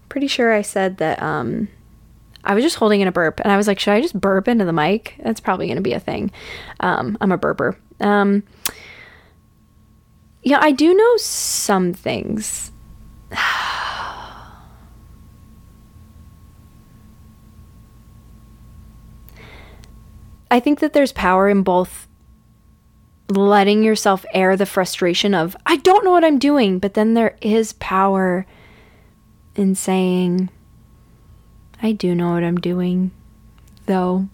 Pretty 0.10 0.28
sure 0.28 0.54
I 0.54 0.62
said 0.62 0.98
that 0.98 1.22
um 1.22 1.68
I 2.44 2.54
was 2.56 2.64
just 2.64 2.78
holding 2.78 3.02
in 3.02 3.10
a 3.10 3.12
burp 3.12 3.42
and 3.42 3.52
I 3.52 3.58
was 3.58 3.68
like, 3.68 3.78
should 3.80 3.94
I 3.94 4.02
just 4.02 4.20
burp 4.20 4.48
into 4.48 4.64
the 4.64 4.72
mic? 4.72 5.16
That's 5.22 5.42
probably 5.42 5.68
going 5.68 5.76
to 5.76 5.82
be 5.82 5.92
a 5.92 6.00
thing. 6.00 6.32
Um, 6.80 7.18
I'm 7.20 7.34
a 7.34 7.38
burper. 7.38 7.76
Um, 8.00 8.44
yeah, 10.44 10.60
I 10.62 10.72
do 10.72 10.94
know 10.94 11.18
some 11.18 11.92
things. 11.94 12.72
I 20.50 20.62
think 20.62 20.80
that 20.80 20.94
there's 20.94 21.12
power 21.12 21.50
in 21.50 21.64
both 21.64 22.08
letting 23.30 23.84
yourself 23.84 24.26
air 24.34 24.56
the 24.56 24.66
frustration 24.66 25.34
of, 25.34 25.56
I 25.66 25.78
don't 25.78 26.06
know 26.06 26.12
what 26.12 26.24
I'm 26.24 26.40
doing, 26.40 26.80
but 26.80 26.94
then 26.94 27.14
there 27.14 27.36
is 27.42 27.74
power 27.74 28.46
in 29.56 29.76
saying, 29.76 30.50
I 31.82 31.92
do 31.92 32.16
know 32.16 32.32
what 32.32 32.44
I'm 32.44 32.58
doing, 32.58 33.12
though. 33.86 34.30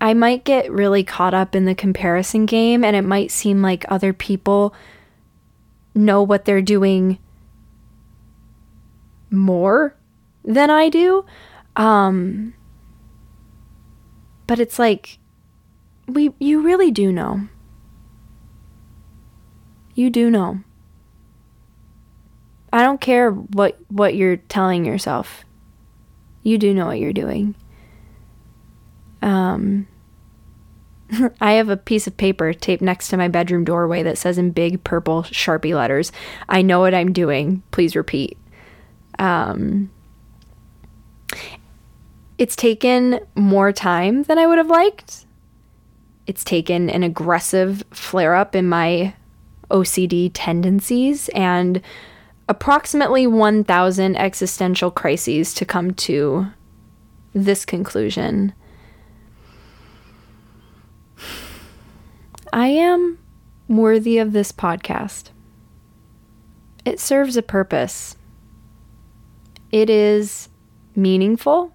I 0.00 0.14
might 0.14 0.44
get 0.44 0.70
really 0.70 1.04
caught 1.04 1.32
up 1.32 1.54
in 1.54 1.64
the 1.64 1.74
comparison 1.74 2.44
game, 2.44 2.84
and 2.84 2.94
it 2.94 3.02
might 3.02 3.30
seem 3.30 3.62
like 3.62 3.84
other 3.88 4.12
people 4.12 4.74
know 5.94 6.22
what 6.22 6.44
they're 6.44 6.60
doing 6.60 7.18
more 9.30 9.96
than 10.44 10.70
I 10.70 10.88
do. 10.88 11.24
Um, 11.76 12.54
but 14.46 14.60
it's 14.60 14.78
like 14.78 15.18
we 16.06 16.32
you 16.38 16.60
really 16.60 16.90
do 16.90 17.10
know. 17.12 17.48
You 19.96 20.10
do 20.10 20.30
know. 20.30 20.60
I 22.72 22.82
don't 22.82 23.00
care 23.00 23.30
what 23.30 23.78
what 23.88 24.14
you're 24.14 24.36
telling 24.36 24.84
yourself. 24.84 25.44
You 26.42 26.58
do 26.58 26.72
know 26.72 26.86
what 26.86 27.00
you're 27.00 27.12
doing. 27.12 27.56
Um 29.22 29.88
I 31.40 31.52
have 31.52 31.68
a 31.68 31.76
piece 31.76 32.06
of 32.06 32.16
paper 32.16 32.52
taped 32.52 32.82
next 32.82 33.08
to 33.08 33.16
my 33.16 33.28
bedroom 33.28 33.64
doorway 33.64 34.02
that 34.02 34.18
says 34.18 34.38
in 34.38 34.50
big 34.50 34.84
purple 34.84 35.22
Sharpie 35.22 35.74
letters, 35.74 36.12
I 36.48 36.62
know 36.62 36.80
what 36.80 36.94
I'm 36.94 37.12
doing. 37.12 37.62
Please 37.70 37.96
repeat. 37.96 38.36
Um, 39.18 39.90
it's 42.38 42.56
taken 42.56 43.20
more 43.34 43.72
time 43.72 44.24
than 44.24 44.38
I 44.38 44.46
would 44.46 44.58
have 44.58 44.68
liked. 44.68 45.24
It's 46.26 46.44
taken 46.44 46.90
an 46.90 47.02
aggressive 47.02 47.84
flare 47.92 48.34
up 48.34 48.54
in 48.54 48.68
my 48.68 49.14
OCD 49.70 50.30
tendencies 50.32 51.28
and 51.30 51.80
approximately 52.48 53.26
1,000 53.26 54.16
existential 54.16 54.90
crises 54.90 55.52
to 55.54 55.64
come 55.64 55.92
to 55.94 56.46
this 57.34 57.64
conclusion. 57.64 58.52
I 62.52 62.68
am 62.68 63.18
worthy 63.68 64.18
of 64.18 64.32
this 64.32 64.52
podcast. 64.52 65.30
It 66.84 67.00
serves 67.00 67.36
a 67.36 67.42
purpose. 67.42 68.16
It 69.72 69.90
is 69.90 70.48
meaningful 70.94 71.72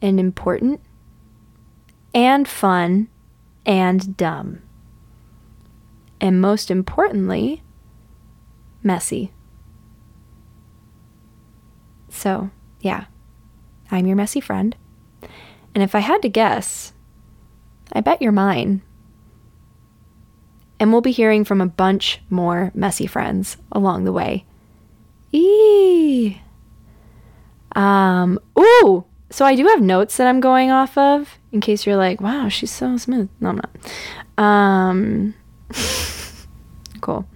and 0.00 0.20
important 0.20 0.80
and 2.14 2.46
fun 2.46 3.08
and 3.64 4.16
dumb. 4.16 4.60
And 6.22 6.40
most 6.40 6.70
importantly, 6.70 7.64
messy. 8.82 9.32
So, 12.08 12.50
yeah, 12.80 13.06
I'm 13.90 14.06
your 14.06 14.14
messy 14.14 14.40
friend. 14.40 14.76
And 15.74 15.82
if 15.82 15.96
I 15.96 15.98
had 15.98 16.22
to 16.22 16.28
guess, 16.28 16.92
I 17.92 18.00
bet 18.00 18.22
you're 18.22 18.30
mine. 18.30 18.82
And 20.78 20.92
we'll 20.92 21.00
be 21.00 21.10
hearing 21.10 21.44
from 21.44 21.60
a 21.60 21.66
bunch 21.66 22.20
more 22.30 22.70
messy 22.72 23.08
friends 23.08 23.56
along 23.72 24.04
the 24.04 24.12
way. 24.12 24.44
Eee. 25.32 26.40
Um, 27.74 28.38
ooh, 28.56 29.04
so 29.30 29.44
I 29.44 29.56
do 29.56 29.66
have 29.66 29.80
notes 29.80 30.18
that 30.18 30.28
I'm 30.28 30.40
going 30.40 30.70
off 30.70 30.96
of 30.96 31.38
in 31.50 31.60
case 31.60 31.84
you're 31.84 31.96
like, 31.96 32.20
wow, 32.20 32.48
she's 32.48 32.70
so 32.70 32.96
smooth. 32.96 33.28
No, 33.40 33.48
I'm 33.48 33.56
not. 33.56 34.44
Um, 34.44 35.34
cool. 37.02 37.26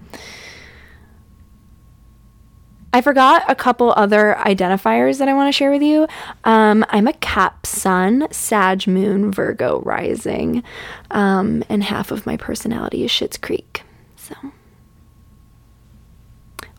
I 2.97 3.03
forgot 3.03 3.45
a 3.47 3.55
couple 3.55 3.93
other 3.95 4.37
identifiers 4.39 5.19
that 5.19 5.29
I 5.29 5.35
want 5.35 5.49
to 5.49 5.53
share 5.53 5.71
with 5.71 5.83
you. 5.83 6.09
Um, 6.45 6.83
I'm 6.89 7.07
a 7.07 7.13
Cap 7.13 7.67
Sun, 7.67 8.29
Sag 8.31 8.87
Moon, 8.87 9.31
Virgo 9.31 9.83
rising, 9.83 10.63
um, 11.11 11.63
and 11.69 11.85
half 11.85 12.11
of 12.11 12.25
my 12.25 12.39
personality 12.39 13.05
is 13.05 13.11
Schitt's 13.11 13.37
Creek. 13.37 13.83
So, 14.17 14.35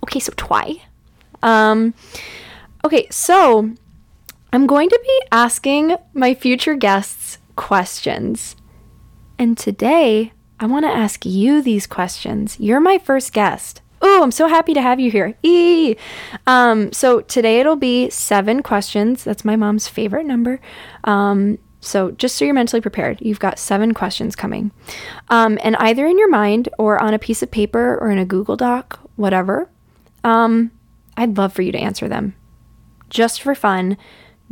okay, 0.04 0.20
so 0.20 0.34
twi. 0.38 0.82
Um, 1.44 1.94
okay, 2.84 3.08
so 3.12 3.70
I'm 4.52 4.66
going 4.66 4.90
to 4.90 5.00
be 5.04 5.22
asking 5.32 5.98
my 6.16 6.34
future 6.34 6.74
guests 6.74 7.38
questions, 7.56 8.56
and 9.38 9.56
today 9.56 10.32
I 10.60 10.66
want 10.66 10.86
to 10.86 10.92
ask 10.92 11.26
you 11.26 11.62
these 11.62 11.86
questions. 11.86 12.60
You're 12.60 12.80
my 12.80 12.98
first 12.98 13.32
guest. 13.34 13.82
Oh, 14.02 14.24
I'm 14.24 14.32
so 14.32 14.48
happy 14.48 14.74
to 14.74 14.82
have 14.82 15.00
you 15.00 15.12
here. 15.12 15.38
Eee. 15.44 15.98
Um, 16.46 16.92
so 16.92 17.22
today 17.22 17.60
it'll 17.60 17.76
be 17.76 18.10
seven 18.10 18.64
questions. 18.64 19.24
That's 19.24 19.46
my 19.46 19.56
mom's 19.56 19.88
favorite 19.88 20.26
number. 20.26 20.60
Um, 21.04 21.58
so 21.80 22.12
just 22.12 22.36
so 22.36 22.46
you're 22.46 22.54
mentally 22.54 22.82
prepared, 22.82 23.20
you've 23.22 23.40
got 23.40 23.60
seven 23.60 23.94
questions 23.94 24.36
coming. 24.36 24.72
Um, 25.30 25.60
and 25.64 25.76
either 25.78 26.06
in 26.06 26.18
your 26.18 26.30
mind 26.30 26.70
or 26.78 27.02
on 27.02 27.14
a 27.14 27.20
piece 27.20 27.44
of 27.44 27.52
paper 27.52 27.98
or 28.00 28.10
in 28.10 28.18
a 28.18 28.26
Google 28.26 28.56
Doc, 28.56 29.00
whatever, 29.16 29.70
um, 30.24 30.72
I'd 31.16 31.38
love 31.38 31.54
for 31.54 31.62
you 31.62 31.72
to 31.72 31.80
answer 31.80 32.08
them 32.08 32.36
just 33.10 33.42
for 33.42 33.56
fun, 33.56 33.98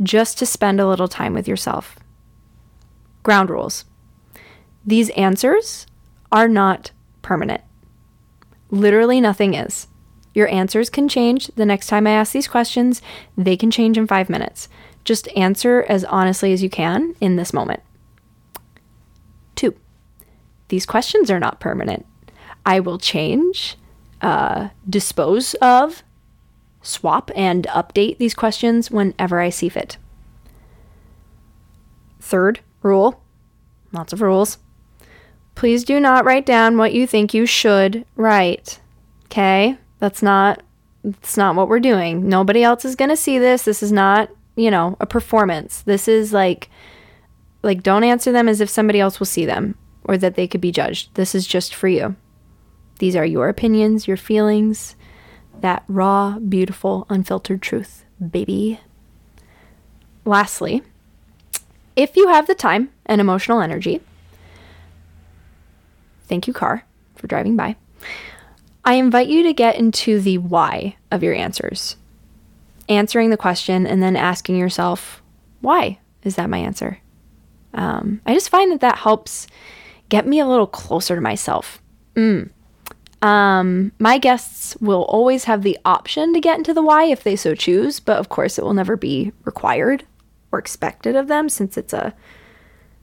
just 0.02 0.38
to 0.38 0.46
spend 0.46 0.80
a 0.80 0.88
little 0.88 1.08
time 1.08 1.34
with 1.34 1.48
yourself. 1.48 1.98
Ground 3.22 3.50
rules. 3.50 3.84
These 4.84 5.10
answers 5.10 5.86
are 6.32 6.48
not 6.48 6.90
permanent. 7.22 7.62
Literally 8.70 9.20
nothing 9.20 9.54
is. 9.54 9.86
Your 10.34 10.48
answers 10.48 10.90
can 10.90 11.08
change 11.08 11.46
the 11.56 11.66
next 11.66 11.86
time 11.86 12.06
I 12.06 12.10
ask 12.10 12.32
these 12.32 12.48
questions. 12.48 13.00
They 13.36 13.56
can 13.56 13.70
change 13.70 13.96
in 13.96 14.06
five 14.06 14.28
minutes. 14.28 14.68
Just 15.04 15.28
answer 15.36 15.84
as 15.88 16.04
honestly 16.04 16.52
as 16.52 16.62
you 16.62 16.68
can 16.68 17.14
in 17.20 17.36
this 17.36 17.52
moment. 17.52 17.80
Two, 19.54 19.74
these 20.68 20.84
questions 20.84 21.30
are 21.30 21.40
not 21.40 21.60
permanent. 21.60 22.04
I 22.66 22.80
will 22.80 22.98
change, 22.98 23.76
uh, 24.20 24.68
dispose 24.88 25.54
of, 25.54 26.02
swap, 26.82 27.30
and 27.34 27.66
update 27.68 28.18
these 28.18 28.34
questions 28.34 28.90
whenever 28.90 29.40
I 29.40 29.50
see 29.50 29.68
fit. 29.68 29.96
Third 32.20 32.60
rule 32.82 33.22
lots 33.92 34.12
of 34.12 34.20
rules. 34.20 34.58
Please 35.56 35.84
do 35.84 35.98
not 35.98 36.24
write 36.24 36.46
down 36.46 36.76
what 36.76 36.92
you 36.92 37.06
think 37.06 37.34
you 37.34 37.46
should 37.46 38.04
write. 38.14 38.78
Okay? 39.24 39.76
That's 39.98 40.22
not 40.22 40.62
that's 41.02 41.36
not 41.36 41.54
what 41.54 41.68
we're 41.68 41.80
doing. 41.80 42.28
Nobody 42.28 42.62
else 42.62 42.84
is 42.84 42.96
going 42.96 43.10
to 43.10 43.16
see 43.16 43.38
this. 43.38 43.62
This 43.62 43.80
is 43.82 43.92
not, 43.92 44.28
you 44.56 44.70
know, 44.70 44.96
a 45.00 45.06
performance. 45.06 45.82
This 45.82 46.08
is 46.08 46.32
like 46.32 46.68
like 47.62 47.82
don't 47.82 48.04
answer 48.04 48.30
them 48.30 48.48
as 48.48 48.60
if 48.60 48.70
somebody 48.70 49.00
else 49.00 49.18
will 49.18 49.26
see 49.26 49.46
them 49.46 49.76
or 50.04 50.16
that 50.18 50.34
they 50.34 50.46
could 50.46 50.60
be 50.60 50.70
judged. 50.70 51.14
This 51.14 51.34
is 51.34 51.46
just 51.46 51.74
for 51.74 51.88
you. 51.88 52.16
These 52.98 53.16
are 53.16 53.26
your 53.26 53.48
opinions, 53.48 54.06
your 54.06 54.16
feelings, 54.16 54.94
that 55.60 55.84
raw, 55.88 56.38
beautiful, 56.38 57.06
unfiltered 57.08 57.62
truth, 57.62 58.04
baby. 58.30 58.80
Lastly, 60.24 60.82
if 61.94 62.16
you 62.16 62.28
have 62.28 62.46
the 62.46 62.54
time 62.54 62.90
and 63.06 63.20
emotional 63.20 63.60
energy, 63.60 64.00
thank 66.26 66.46
you, 66.46 66.52
car, 66.52 66.84
for 67.14 67.26
driving 67.26 67.56
by. 67.56 67.76
I 68.84 68.94
invite 68.94 69.28
you 69.28 69.42
to 69.44 69.52
get 69.52 69.76
into 69.76 70.20
the 70.20 70.38
why 70.38 70.96
of 71.10 71.22
your 71.22 71.34
answers. 71.34 71.96
Answering 72.88 73.30
the 73.30 73.36
question 73.36 73.86
and 73.86 74.02
then 74.02 74.16
asking 74.16 74.56
yourself, 74.56 75.22
why 75.60 75.98
is 76.22 76.36
that 76.36 76.50
my 76.50 76.58
answer? 76.58 77.00
Um, 77.74 78.20
I 78.24 78.32
just 78.32 78.48
find 78.48 78.70
that 78.72 78.80
that 78.80 78.98
helps 78.98 79.48
get 80.08 80.26
me 80.26 80.38
a 80.38 80.46
little 80.46 80.66
closer 80.66 81.14
to 81.14 81.20
myself. 81.20 81.82
Mm. 82.14 82.50
Um, 83.22 83.92
my 83.98 84.18
guests 84.18 84.76
will 84.80 85.02
always 85.04 85.44
have 85.44 85.62
the 85.62 85.78
option 85.84 86.32
to 86.34 86.40
get 86.40 86.58
into 86.58 86.74
the 86.74 86.82
why 86.82 87.04
if 87.04 87.24
they 87.24 87.34
so 87.34 87.54
choose, 87.54 87.98
but 87.98 88.18
of 88.18 88.28
course 88.28 88.58
it 88.58 88.64
will 88.64 88.74
never 88.74 88.96
be 88.96 89.32
required 89.44 90.04
or 90.52 90.58
expected 90.58 91.16
of 91.16 91.26
them 91.28 91.48
since 91.48 91.76
it's 91.76 91.92
a 91.92 92.14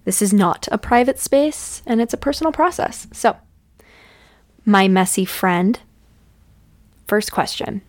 this 0.06 0.22
is 0.22 0.34
not 0.34 0.68
a 0.72 0.78
private 0.78 1.20
space 1.20 1.82
and 1.86 2.02
it's 2.02 2.14
a 2.14 2.18
personal 2.18 2.52
process. 2.52 3.08
So, 3.12 3.38
my 4.66 4.88
messy 4.88 5.26
friend. 5.26 5.80
First 7.08 7.32
question 7.32 7.82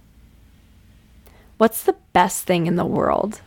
What's 1.56 1.82
the 1.82 1.96
best 2.12 2.44
thing 2.44 2.66
in 2.66 2.76
the 2.76 2.84
world? 2.84 3.40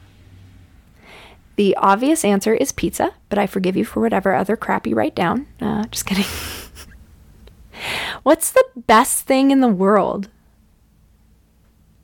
The 1.58 1.76
obvious 1.78 2.24
answer 2.24 2.54
is 2.54 2.72
pizza, 2.72 3.14
but 3.30 3.40
I 3.40 3.48
forgive 3.48 3.76
you 3.76 3.84
for 3.84 4.00
whatever 4.00 4.34
other 4.36 4.56
crap 4.56 4.86
you 4.86 4.96
write 4.96 5.16
down. 5.16 5.48
Uh, 5.60 5.86
just 5.86 6.06
kidding. 6.06 6.26
What's 8.24 8.52
the 8.52 8.64
best 8.76 9.26
thing 9.26 9.52
in 9.52 9.62
the 9.62 9.68
world? 9.68 10.30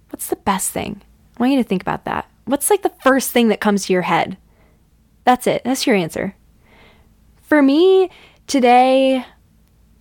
What's 0.10 0.28
the 0.28 0.36
best 0.38 0.72
thing? 0.72 1.02
I 1.38 1.42
want 1.42 1.54
you 1.54 1.64
to 1.64 1.68
think 1.68 1.82
about 1.82 2.06
that. 2.06 2.30
What's 2.46 2.70
like 2.70 2.82
the 2.82 2.94
first 3.02 3.32
thing 3.32 3.48
that 3.48 3.62
comes 3.62 3.86
to 3.86 3.94
your 3.94 4.04
head? 4.04 4.38
That's 5.24 5.48
it. 5.48 5.64
That's 5.64 5.88
your 5.88 5.96
answer. 5.96 6.36
For 7.44 7.62
me, 7.62 8.10
today, 8.48 9.26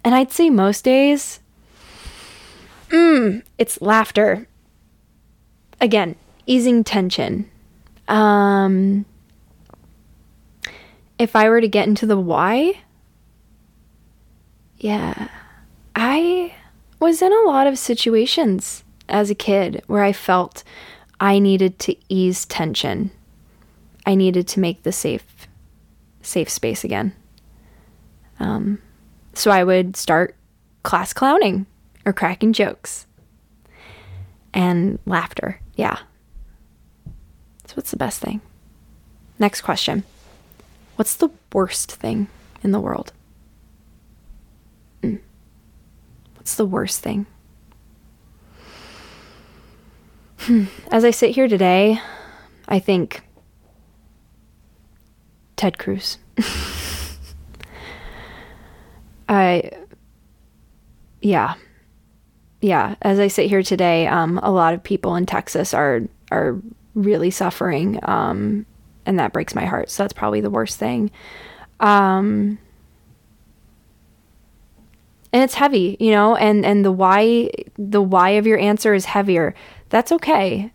and 0.05 0.15
I'd 0.15 0.33
say 0.33 0.51
most 0.51 0.85
days, 0.85 1.41
mm, 2.89 3.43
it's 3.59 3.81
laughter. 3.83 4.49
Again, 5.81 6.17
easing 6.47 6.85
tension. 6.85 7.51
Um, 8.09 9.05
if 11.19 11.37
I 11.37 11.49
were 11.49 11.61
to 11.61 11.69
get 11.69 11.89
into 11.89 12.07
the 12.07 12.19
why, 12.19 12.81
yeah, 14.79 15.29
I 15.95 16.55
was 16.99 17.23
in 17.23 17.33
a 17.33 17.47
lot 17.47 17.67
of 17.67 17.79
situations 17.79 18.83
as 19.09 19.31
a 19.31 19.35
kid 19.35 19.83
where 19.87 20.03
I 20.03 20.13
felt 20.13 20.65
I 21.21 21.39
needed 21.39 21.79
to 21.81 21.97
ease 22.09 22.45
tension. 22.47 23.11
I 24.07 24.15
needed 24.15 24.49
to 24.49 24.61
make 24.61 24.83
the 24.83 24.93
safe 24.93 25.47
safe 26.23 26.49
space 26.49 26.85
again. 26.85 27.13
Um, 28.43 28.79
so 29.35 29.51
I 29.51 29.63
would 29.63 29.97
start 29.97 30.35
class 30.83 31.13
clowning 31.13 31.67
or 32.05 32.13
cracking 32.13 32.53
jokes 32.53 33.07
and 34.53 34.99
laughter. 35.07 35.61
Yeah. 35.77 35.99
So, 37.67 37.75
what's 37.77 37.93
the 37.93 37.97
best 37.97 38.21
thing? 38.21 38.41
Next 39.39 39.63
question 39.63 40.03
What's 40.97 41.15
the 41.15 41.31
worst 41.53 41.93
thing 41.93 42.27
in 42.63 42.73
the 42.73 42.81
world? 42.81 43.13
Mm. 45.03 45.21
What's 46.35 46.57
the 46.57 46.67
worst 46.67 47.01
thing? 47.01 47.27
Hmm. 50.41 50.65
As 50.91 51.05
I 51.05 51.13
sit 51.13 51.31
here 51.31 51.47
today, 51.47 52.01
I 52.67 52.81
think 52.81 53.23
Ted 55.55 55.79
Cruz. 55.79 56.19
I, 59.33 59.71
yeah, 61.21 61.55
yeah. 62.61 62.97
As 63.03 63.19
I 63.19 63.29
sit 63.29 63.49
here 63.49 63.63
today, 63.63 64.07
um, 64.07 64.39
a 64.43 64.51
lot 64.51 64.75
of 64.75 64.83
people 64.83 65.17
in 65.17 65.27
Texas 65.27 65.75
are 65.75 66.03
are 66.31 66.61
really 66.95 67.31
suffering, 67.31 67.99
um, 68.03 68.67
and 69.07 69.19
that 69.19 69.33
breaks 69.33 69.55
my 69.55 69.65
heart. 69.65 69.91
So 69.91 70.03
that's 70.03 70.13
probably 70.13 70.41
the 70.41 70.51
worst 70.51 70.79
thing. 70.79 71.11
Um, 71.81 72.59
and 75.33 75.43
it's 75.43 75.55
heavy, 75.55 75.97
you 75.99 76.11
know, 76.11 76.37
and 76.37 76.65
and 76.65 76.85
the 76.85 76.93
why 76.93 77.51
the 77.79 78.03
why 78.03 78.31
of 78.31 78.47
your 78.47 78.59
answer 78.59 78.95
is 78.95 79.07
heavier. 79.07 79.55
That's 79.89 80.13
okay. 80.13 80.73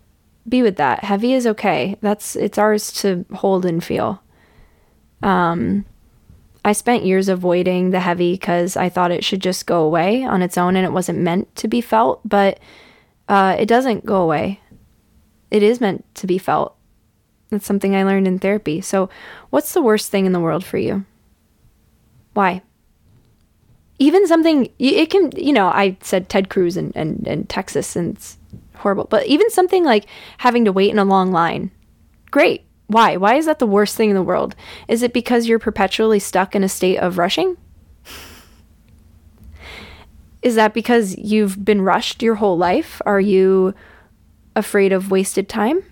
Be 0.49 0.61
with 0.61 0.77
that. 0.77 1.03
Heavy 1.03 1.33
is 1.33 1.45
okay. 1.45 1.97
That's 2.01 2.35
it's 2.35 2.57
ours 2.57 2.91
to 3.01 3.25
hold 3.33 3.65
and 3.65 3.83
feel. 3.83 4.21
Um 5.21 5.85
I 6.67 6.73
spent 6.73 7.05
years 7.05 7.29
avoiding 7.29 7.91
the 7.91 8.01
heavy 8.01 8.33
because 8.33 8.75
I 8.75 8.89
thought 8.89 9.11
it 9.11 9.23
should 9.23 9.39
just 9.39 9.65
go 9.65 9.83
away 9.83 10.25
on 10.25 10.41
its 10.41 10.57
own 10.57 10.75
and 10.75 10.85
it 10.85 10.91
wasn't 10.91 11.19
meant 11.19 11.55
to 11.55 11.67
be 11.69 11.79
felt, 11.79 12.19
but 12.27 12.59
uh, 13.29 13.55
it 13.57 13.67
doesn't 13.67 14.05
go 14.05 14.21
away. 14.21 14.59
It 15.49 15.63
is 15.63 15.79
meant 15.79 16.03
to 16.15 16.27
be 16.27 16.37
felt. 16.37 16.75
That's 17.49 17.65
something 17.65 17.95
I 17.95 18.03
learned 18.03 18.27
in 18.27 18.37
therapy. 18.37 18.81
So, 18.81 19.09
what's 19.49 19.73
the 19.73 19.81
worst 19.81 20.11
thing 20.11 20.25
in 20.25 20.33
the 20.33 20.41
world 20.41 20.65
for 20.65 20.77
you? 20.77 21.05
Why? 22.33 22.61
Even 23.97 24.27
something, 24.27 24.69
it 24.77 25.09
can, 25.09 25.31
you 25.37 25.53
know, 25.53 25.67
I 25.67 25.95
said 26.01 26.27
Ted 26.27 26.49
Cruz 26.49 26.75
and, 26.75 26.93
and, 26.97 27.25
and 27.25 27.47
Texas, 27.47 27.95
and 27.95 28.17
it's 28.17 28.37
horrible, 28.75 29.05
but 29.05 29.25
even 29.25 29.49
something 29.51 29.85
like 29.85 30.05
having 30.39 30.65
to 30.65 30.73
wait 30.73 30.91
in 30.91 30.99
a 30.99 31.05
long 31.05 31.31
line. 31.31 31.71
Great. 32.29 32.66
Why? 32.87 33.17
Why 33.17 33.35
is 33.35 33.45
that 33.45 33.59
the 33.59 33.67
worst 33.67 33.95
thing 33.95 34.09
in 34.09 34.15
the 34.15 34.23
world? 34.23 34.55
Is 34.87 35.03
it 35.03 35.13
because 35.13 35.47
you're 35.47 35.59
perpetually 35.59 36.19
stuck 36.19 36.55
in 36.55 36.63
a 36.63 36.69
state 36.69 36.97
of 36.97 37.17
rushing? 37.17 37.57
Is 40.41 40.55
that 40.55 40.73
because 40.73 41.17
you've 41.17 41.65
been 41.65 41.81
rushed 41.81 42.23
your 42.23 42.35
whole 42.35 42.57
life? 42.57 43.01
Are 43.05 43.19
you 43.19 43.73
afraid 44.55 44.93
of 44.93 45.11
wasted 45.11 45.49
time? 45.49 45.83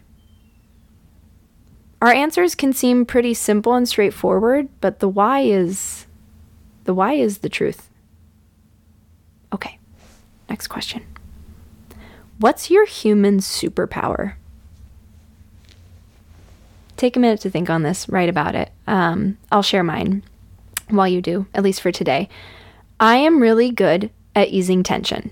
Our 2.01 2.13
answers 2.13 2.55
can 2.55 2.71
seem 2.71 3.05
pretty 3.05 3.34
simple 3.34 3.73
and 3.73 3.88
straightforward, 3.88 4.69
but 4.79 4.99
the 4.99 5.10
why 5.10 5.41
is 5.41 6.05
the 6.86 6.93
why 6.93 7.13
is 7.13 7.39
the 7.39 7.49
truth. 7.49 7.89
Okay. 9.51 9.79
Next 10.49 10.67
question. 10.67 11.03
What's 12.38 12.69
your 12.69 12.86
human 12.86 13.39
superpower? 13.39 14.36
Take 16.97 17.15
a 17.15 17.19
minute 17.19 17.41
to 17.41 17.49
think 17.49 17.69
on 17.69 17.84
this, 17.84 18.08
write 18.10 18.29
about 18.29 18.55
it. 18.55 18.71
Um, 18.88 19.38
I'll 19.51 19.63
share 19.63 19.84
mine 19.84 20.23
while 20.89 21.08
you 21.08 21.21
do, 21.21 21.47
at 21.53 21.63
least 21.63 21.81
for 21.81 21.91
today. 21.91 22.29
I 22.99 23.17
am 23.17 23.41
really 23.41 23.71
good 23.71 24.12
at 24.36 24.49
easing 24.49 24.84
tension. 24.84 25.31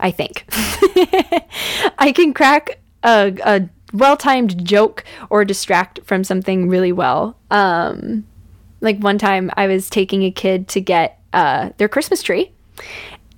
I 0.00 0.10
think. 0.10 0.44
I 1.98 2.12
can 2.14 2.34
crack 2.34 2.80
a, 3.04 3.34
a 3.44 3.68
well 3.92 4.16
timed 4.16 4.64
joke 4.64 5.04
or 5.30 5.44
distract 5.44 6.00
from 6.04 6.24
something 6.24 6.68
really 6.68 6.92
well. 6.92 7.36
Um, 7.50 8.26
like 8.80 8.98
one 8.98 9.18
time 9.18 9.50
I 9.56 9.68
was 9.68 9.88
taking 9.88 10.24
a 10.24 10.30
kid 10.30 10.66
to 10.68 10.80
get 10.80 11.20
uh, 11.32 11.70
their 11.78 11.88
Christmas 11.88 12.22
tree, 12.22 12.50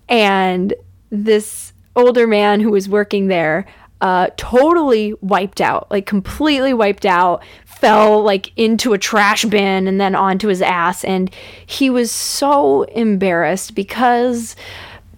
and 0.08 0.72
this 1.10 1.72
older 1.94 2.26
man 2.26 2.60
who 2.60 2.70
was 2.70 2.88
working 2.88 3.28
there 3.28 3.66
uh, 4.04 4.28
totally 4.36 5.14
wiped 5.22 5.62
out, 5.62 5.90
like 5.90 6.04
completely 6.04 6.74
wiped 6.74 7.06
out, 7.06 7.42
fell 7.64 8.22
like 8.22 8.52
into 8.54 8.92
a 8.92 8.98
trash 8.98 9.46
bin 9.46 9.88
and 9.88 9.98
then 9.98 10.14
onto 10.14 10.48
his 10.48 10.60
ass. 10.60 11.04
And 11.04 11.34
he 11.64 11.88
was 11.88 12.10
so 12.10 12.82
embarrassed 12.82 13.74
because 13.74 14.56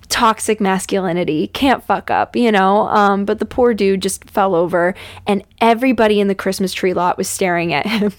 toxic 0.08 0.60
masculinity 0.60 1.48
can't 1.48 1.82
fuck 1.82 2.12
up, 2.12 2.36
you 2.36 2.52
know? 2.52 2.86
Um, 2.86 3.24
but 3.24 3.40
the 3.40 3.44
poor 3.44 3.74
dude 3.74 4.02
just 4.02 4.30
fell 4.30 4.54
over 4.54 4.94
and 5.26 5.42
everybody 5.60 6.20
in 6.20 6.28
the 6.28 6.34
Christmas 6.36 6.72
tree 6.72 6.94
lot 6.94 7.18
was 7.18 7.28
staring 7.28 7.74
at 7.74 7.86
him. 7.86 8.12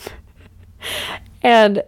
and 1.44 1.82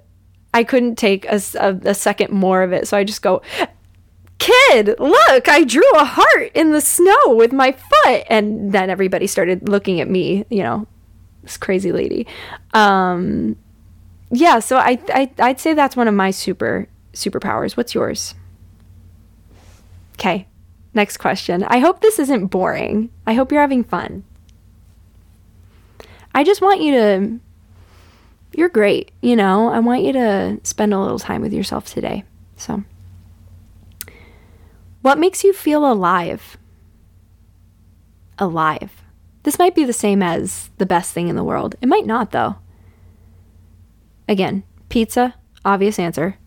I 0.53 0.63
couldn't 0.63 0.95
take 0.95 1.25
a, 1.25 1.41
a, 1.59 1.75
a 1.83 1.93
second 1.93 2.31
more 2.31 2.63
of 2.63 2.71
it. 2.71 2.87
So 2.87 2.95
I 2.95 3.03
just 3.03 3.21
go, 3.21 3.41
kid, 4.39 4.95
look, 4.97 5.47
I 5.47 5.63
drew 5.63 5.89
a 5.91 6.06
heart 6.06 6.52
in 6.56 6.71
the 6.71 6.82
snow 6.82 7.36
with 7.36 7.54
my 7.54 7.73
foot. 7.73 8.23
And 8.30 8.71
then 8.71 8.89
everybody 8.89 9.28
started 9.28 9.69
looking 9.69 10.02
at 10.02 10.10
me, 10.10 10.45
you 10.49 10.63
know, 10.63 10.88
this 11.43 11.58
crazy 11.58 11.91
lady. 11.91 12.25
Um, 12.73 13.58
yeah, 14.32 14.60
so 14.60 14.78
I, 14.78 14.99
I, 15.10 15.30
I'd 15.39 15.60
say 15.60 15.73
that's 15.73 15.95
one 15.95 16.08
of 16.08 16.13
my 16.13 16.32
super 16.32 16.88
superpowers. 17.13 17.78
What's 17.78 17.93
yours? 17.93 18.34
Okay, 20.13 20.47
next 20.93 21.17
question. 21.17 21.63
I 21.63 21.80
hope 21.80 22.02
this 22.02 22.19
isn't 22.19 22.47
boring. 22.47 23.10
I 23.28 23.34
hope 23.34 23.52
you're 23.52 23.62
having 23.62 23.84
fun. 23.84 24.23
I 26.34 26.43
just 26.43 26.62
want 26.62 26.82
you 26.82 26.91
to, 26.93 27.39
you're 28.54 28.69
great, 28.69 29.12
you 29.21 29.36
know? 29.36 29.69
I 29.69 29.80
want 29.80 30.04
you 30.04 30.13
to 30.13 30.60
spend 30.63 30.93
a 30.93 30.99
little 30.99 31.19
time 31.19 31.41
with 31.41 31.54
yourself 31.54 31.86
today. 31.86 32.23
So. 32.56 32.84
What 35.01 35.17
makes 35.17 35.43
you 35.43 35.53
feel 35.53 35.89
alive? 35.89 36.57
Alive. 38.38 39.03
This 39.43 39.57
might 39.57 39.75
be 39.75 39.85
the 39.85 39.93
same 39.93 40.21
as 40.21 40.69
the 40.77 40.85
best 40.85 41.13
thing 41.13 41.29
in 41.29 41.35
the 41.35 41.43
world. 41.43 41.75
It 41.81 41.88
might 41.88 42.05
not, 42.05 42.31
though. 42.31 42.55
Again, 44.27 44.63
pizza, 44.89 45.35
obvious 45.63 45.97
answer. 45.97 46.38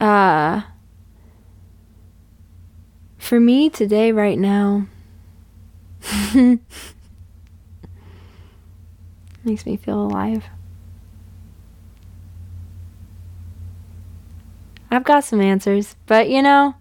Uh, 0.00 0.62
for 3.18 3.40
me 3.40 3.70
today, 3.70 4.12
right 4.12 4.38
now, 4.38 4.86
makes 9.44 9.64
me 9.64 9.76
feel 9.76 10.02
alive. 10.02 10.44
I've 14.90 15.04
got 15.04 15.24
some 15.24 15.40
answers, 15.40 15.96
but 16.06 16.28
you 16.28 16.42
know, 16.42 16.74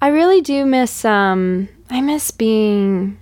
I 0.00 0.08
really 0.08 0.40
do 0.40 0.64
miss 0.64 1.04
um 1.04 1.68
I 1.90 2.00
miss 2.00 2.30
being 2.30 3.18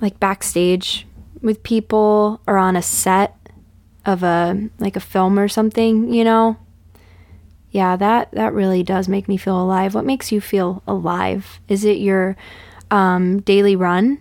like 0.00 0.18
backstage 0.18 1.06
with 1.40 1.62
people 1.62 2.40
or 2.46 2.56
on 2.56 2.76
a 2.76 2.82
set 2.82 3.36
of 4.04 4.22
a 4.22 4.68
like 4.78 4.96
a 4.96 5.00
film 5.00 5.38
or 5.38 5.48
something, 5.48 6.12
you 6.12 6.24
know? 6.24 6.56
Yeah, 7.70 7.96
that 7.96 8.32
that 8.32 8.54
really 8.54 8.82
does 8.82 9.08
make 9.08 9.28
me 9.28 9.36
feel 9.36 9.60
alive. 9.60 9.94
What 9.94 10.04
makes 10.04 10.32
you 10.32 10.40
feel 10.40 10.82
alive? 10.86 11.60
Is 11.68 11.84
it 11.84 11.98
your 11.98 12.36
um, 12.90 13.40
daily 13.42 13.76
run? 13.76 14.18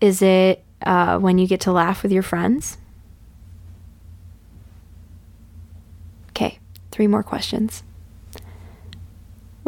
Is 0.00 0.20
it 0.20 0.64
uh, 0.82 1.18
when 1.18 1.38
you 1.38 1.46
get 1.46 1.60
to 1.62 1.72
laugh 1.72 2.02
with 2.02 2.10
your 2.10 2.22
friends? 2.22 2.76
Okay, 6.30 6.58
three 6.90 7.06
more 7.06 7.22
questions. 7.22 7.82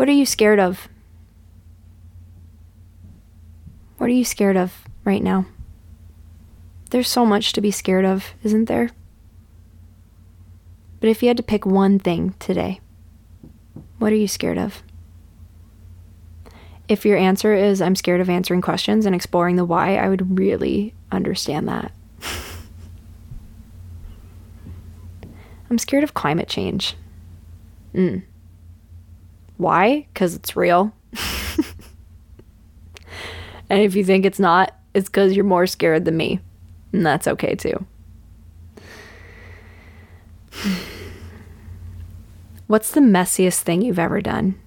What 0.02 0.08
are 0.08 0.14
you 0.14 0.26
scared 0.26 0.58
of? 0.58 0.88
What 3.98 4.10
are 4.10 4.12
you 4.12 4.24
scared 4.24 4.56
of 4.56 4.82
right 5.04 5.22
now? 5.22 5.46
There's 6.90 7.06
so 7.06 7.24
much 7.24 7.52
to 7.52 7.60
be 7.60 7.70
scared 7.70 8.04
of, 8.04 8.34
isn't 8.42 8.64
there? 8.64 8.90
But 10.98 11.08
if 11.08 11.22
you 11.22 11.28
had 11.28 11.36
to 11.36 11.44
pick 11.44 11.64
one 11.64 12.00
thing 12.00 12.34
today, 12.40 12.80
what 14.00 14.12
are 14.12 14.16
you 14.16 14.26
scared 14.26 14.58
of? 14.58 14.82
If 16.88 17.06
your 17.06 17.16
answer 17.16 17.54
is 17.54 17.80
I'm 17.80 17.94
scared 17.94 18.20
of 18.20 18.28
answering 18.28 18.60
questions 18.60 19.06
and 19.06 19.14
exploring 19.14 19.54
the 19.54 19.64
why, 19.64 19.94
I 19.98 20.08
would 20.08 20.36
really 20.36 20.94
understand 21.12 21.68
that. 21.68 21.92
I'm 25.70 25.78
scared 25.78 26.02
of 26.02 26.12
climate 26.12 26.48
change. 26.48 26.96
Mm. 27.94 28.24
Why? 29.62 30.06
Because 30.12 30.34
it's 30.34 30.56
real. 30.56 30.92
and 33.70 33.80
if 33.80 33.94
you 33.94 34.04
think 34.04 34.26
it's 34.26 34.40
not, 34.40 34.76
it's 34.92 35.08
because 35.08 35.34
you're 35.34 35.44
more 35.44 35.66
scared 35.66 36.04
than 36.04 36.16
me. 36.16 36.40
And 36.92 37.06
that's 37.06 37.28
okay 37.28 37.54
too. 37.54 37.86
What's 42.66 42.90
the 42.90 43.00
messiest 43.00 43.60
thing 43.60 43.82
you've 43.82 43.98
ever 43.98 44.20
done? 44.20 44.58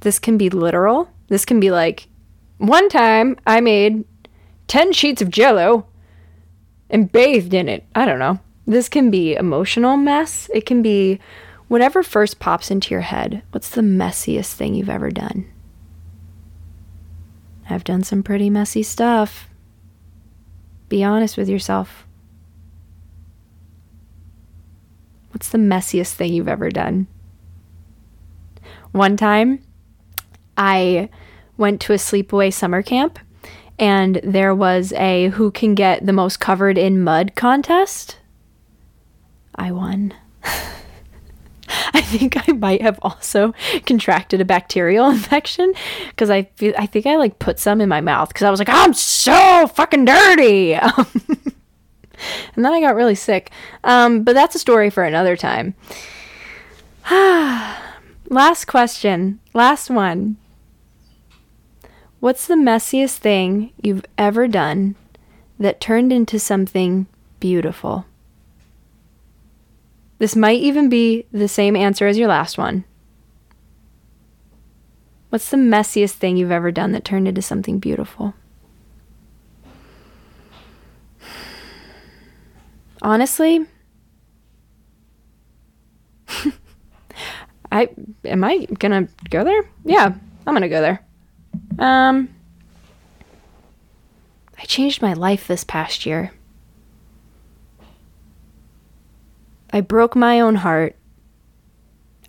This 0.00 0.18
can 0.18 0.36
be 0.36 0.50
literal. 0.50 1.08
This 1.28 1.44
can 1.44 1.60
be 1.60 1.70
like, 1.70 2.08
one 2.58 2.88
time 2.88 3.36
I 3.46 3.60
made 3.60 4.04
10 4.68 4.92
sheets 4.92 5.22
of 5.22 5.30
jello 5.30 5.86
and 6.90 7.12
bathed 7.12 7.54
in 7.54 7.68
it. 7.68 7.84
I 7.94 8.04
don't 8.04 8.18
know. 8.18 8.40
This 8.66 8.88
can 8.88 9.10
be 9.10 9.34
emotional 9.34 9.96
mess. 9.96 10.50
It 10.52 10.66
can 10.66 10.82
be 10.82 11.20
Whatever 11.68 12.02
first 12.02 12.38
pops 12.38 12.70
into 12.70 12.94
your 12.94 13.00
head, 13.00 13.42
what's 13.50 13.70
the 13.70 13.80
messiest 13.80 14.54
thing 14.54 14.74
you've 14.74 14.90
ever 14.90 15.10
done? 15.10 15.50
I've 17.68 17.84
done 17.84 18.04
some 18.04 18.22
pretty 18.22 18.48
messy 18.50 18.84
stuff. 18.84 19.48
Be 20.88 21.02
honest 21.02 21.36
with 21.36 21.48
yourself. 21.48 22.06
What's 25.32 25.48
the 25.48 25.58
messiest 25.58 26.12
thing 26.12 26.32
you've 26.32 26.48
ever 26.48 26.70
done? 26.70 27.08
One 28.92 29.16
time, 29.16 29.62
I 30.56 31.10
went 31.56 31.80
to 31.82 31.92
a 31.92 31.96
sleepaway 31.96 32.52
summer 32.52 32.82
camp 32.82 33.18
and 33.78 34.20
there 34.22 34.54
was 34.54 34.92
a 34.94 35.28
who 35.30 35.50
can 35.50 35.74
get 35.74 36.06
the 36.06 36.12
most 36.12 36.40
covered 36.40 36.78
in 36.78 37.02
mud 37.02 37.34
contest. 37.34 38.18
I 39.54 39.72
won. 39.72 40.14
I 42.00 42.02
think 42.02 42.36
I 42.46 42.52
might 42.52 42.82
have 42.82 42.98
also 43.00 43.54
contracted 43.86 44.42
a 44.42 44.44
bacterial 44.44 45.08
infection 45.10 45.72
because 46.10 46.28
I 46.28 46.42
feel, 46.56 46.74
I 46.76 46.84
think 46.84 47.06
I 47.06 47.16
like 47.16 47.38
put 47.38 47.58
some 47.58 47.80
in 47.80 47.88
my 47.88 48.02
mouth 48.02 48.28
because 48.28 48.42
I 48.42 48.50
was 48.50 48.60
like, 48.60 48.68
I'm 48.68 48.92
so 48.92 49.66
fucking 49.68 50.04
dirty. 50.04 50.74
and 50.74 50.94
then 52.54 52.66
I 52.66 52.82
got 52.82 52.96
really 52.96 53.14
sick. 53.14 53.50
Um, 53.82 54.24
but 54.24 54.34
that's 54.34 54.54
a 54.54 54.58
story 54.58 54.90
for 54.90 55.04
another 55.04 55.38
time. 55.38 55.74
last 57.10 58.66
question. 58.66 59.40
Last 59.54 59.88
one. 59.88 60.36
What's 62.20 62.46
the 62.46 62.56
messiest 62.56 63.16
thing 63.16 63.72
you've 63.82 64.04
ever 64.18 64.46
done 64.48 64.96
that 65.58 65.80
turned 65.80 66.12
into 66.12 66.38
something 66.38 67.06
beautiful? 67.40 68.04
This 70.18 70.34
might 70.34 70.60
even 70.60 70.88
be 70.88 71.26
the 71.32 71.48
same 71.48 71.76
answer 71.76 72.06
as 72.06 72.16
your 72.18 72.28
last 72.28 72.56
one. 72.56 72.84
What's 75.28 75.50
the 75.50 75.56
messiest 75.56 76.12
thing 76.12 76.36
you've 76.36 76.50
ever 76.50 76.70
done 76.70 76.92
that 76.92 77.04
turned 77.04 77.28
into 77.28 77.42
something 77.42 77.78
beautiful? 77.78 78.34
Honestly, 83.02 83.66
I 87.70 87.90
am 88.24 88.42
I 88.42 88.66
gonna 88.78 89.08
go 89.28 89.44
there? 89.44 89.68
Yeah, 89.84 90.14
I'm 90.46 90.54
gonna 90.54 90.68
go 90.68 90.80
there. 90.80 91.04
Um, 91.78 92.30
I 94.58 94.64
changed 94.64 95.02
my 95.02 95.12
life 95.12 95.46
this 95.46 95.64
past 95.64 96.06
year. 96.06 96.32
I 99.76 99.82
broke 99.82 100.16
my 100.16 100.40
own 100.40 100.54
heart. 100.54 100.96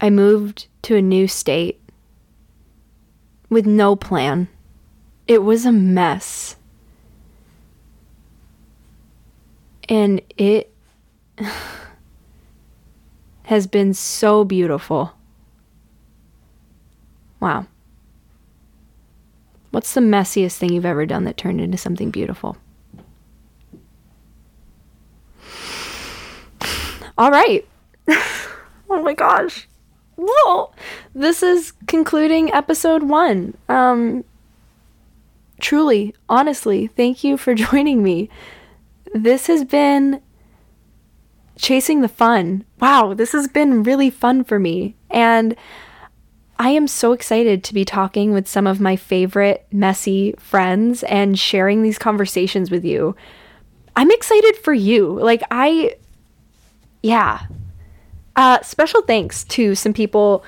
I 0.01 0.09
moved 0.09 0.67
to 0.81 0.97
a 0.97 1.01
new 1.01 1.29
state 1.29 1.79
with 3.47 3.65
no 3.65 3.95
plan. 3.95 4.49
It 5.29 5.43
was 5.43 5.65
a 5.65 5.71
mess. 5.71 6.57
And 9.87 10.21
it 10.37 10.73
has 13.43 13.65
been 13.65 13.93
so 13.93 14.43
beautiful. 14.43 15.13
Wow. 17.39 17.65
What's 19.71 19.93
the 19.93 20.01
messiest 20.01 20.57
thing 20.57 20.73
you've 20.73 20.85
ever 20.85 21.05
done 21.05 21.23
that 21.23 21.37
turned 21.37 21.61
into 21.61 21.77
something 21.77 22.11
beautiful? 22.11 22.57
All 27.17 27.31
right. 27.31 27.67
oh 28.07 29.01
my 29.01 29.13
gosh. 29.13 29.67
whoa, 30.17 30.71
this 31.13 31.41
is 31.43 31.73
concluding 31.87 32.51
episode 32.53 33.03
one. 33.03 33.55
Um, 33.69 34.23
truly, 35.59 36.15
honestly, 36.29 36.87
thank 36.87 37.23
you 37.23 37.37
for 37.37 37.53
joining 37.67 38.03
me. 38.03 38.29
This 39.13 39.47
has 39.47 39.63
been 39.63 40.21
chasing 41.57 42.01
the 42.01 42.07
fun. 42.07 42.65
Wow, 42.79 43.13
this 43.13 43.31
has 43.31 43.47
been 43.47 43.83
really 43.83 44.09
fun 44.09 44.43
for 44.43 44.59
me. 44.59 44.95
And 45.09 45.55
I 46.59 46.69
am 46.69 46.87
so 46.87 47.13
excited 47.13 47.63
to 47.63 47.73
be 47.73 47.85
talking 47.85 48.33
with 48.33 48.47
some 48.47 48.67
of 48.67 48.79
my 48.79 48.95
favorite 48.95 49.65
messy 49.71 50.33
friends 50.37 51.03
and 51.03 51.37
sharing 51.37 51.83
these 51.83 51.99
conversations 51.99 52.71
with 52.71 52.83
you. 52.83 53.15
I'm 53.95 54.11
excited 54.11 54.57
for 54.57 54.73
you. 54.73 55.19
Like, 55.19 55.41
I, 55.49 55.95
yeah. 57.01 57.45
Uh, 58.35 58.61
special 58.61 59.01
thanks 59.01 59.43
to 59.45 59.73
some 59.75 59.93
people 59.93 60.43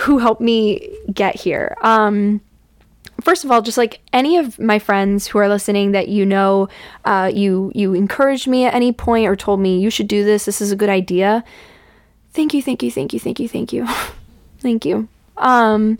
who 0.00 0.18
helped 0.18 0.40
me 0.40 0.88
get 1.12 1.34
here. 1.34 1.76
Um, 1.82 2.40
first 3.20 3.44
of 3.44 3.50
all, 3.50 3.62
just 3.62 3.78
like 3.78 4.00
any 4.12 4.36
of 4.36 4.58
my 4.58 4.78
friends 4.78 5.26
who 5.26 5.38
are 5.38 5.48
listening 5.48 5.92
that 5.92 6.08
you 6.08 6.24
know, 6.24 6.68
uh, 7.04 7.30
you 7.32 7.72
you 7.74 7.94
encouraged 7.94 8.46
me 8.46 8.64
at 8.64 8.74
any 8.74 8.92
point 8.92 9.26
or 9.26 9.36
told 9.36 9.60
me 9.60 9.80
you 9.80 9.90
should 9.90 10.08
do 10.08 10.24
this. 10.24 10.44
This 10.44 10.60
is 10.60 10.70
a 10.70 10.76
good 10.76 10.88
idea. 10.88 11.44
Thank 12.32 12.54
you, 12.54 12.62
thank 12.62 12.82
you, 12.82 12.90
thank 12.90 13.12
you, 13.12 13.18
thank 13.18 13.40
you, 13.40 13.48
thank 13.48 13.72
you, 13.72 13.86
thank 14.60 14.84
you. 14.84 15.08
Um, 15.38 15.98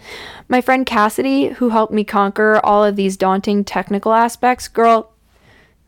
my 0.48 0.60
friend 0.60 0.84
Cassidy, 0.84 1.48
who 1.48 1.70
helped 1.70 1.92
me 1.92 2.04
conquer 2.04 2.60
all 2.64 2.84
of 2.84 2.96
these 2.96 3.16
daunting 3.16 3.64
technical 3.64 4.12
aspects, 4.12 4.68
girl, 4.68 5.12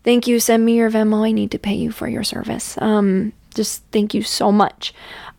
thank 0.05 0.26
you. 0.26 0.41
Send 0.41 0.64
me 0.64 0.76
your 0.76 0.91
Venmo. 0.91 1.26
I 1.26 1.32
need 1.32 1.51
to 1.51 1.59
pay 1.59 1.74
you 1.74 1.91
for 1.91 2.09
your 2.09 2.24
service. 2.24 2.78
Um, 2.80 3.32
just 3.55 3.85
thank 3.93 4.15
you 4.15 4.23
so 4.23 4.53
much. 4.53 4.95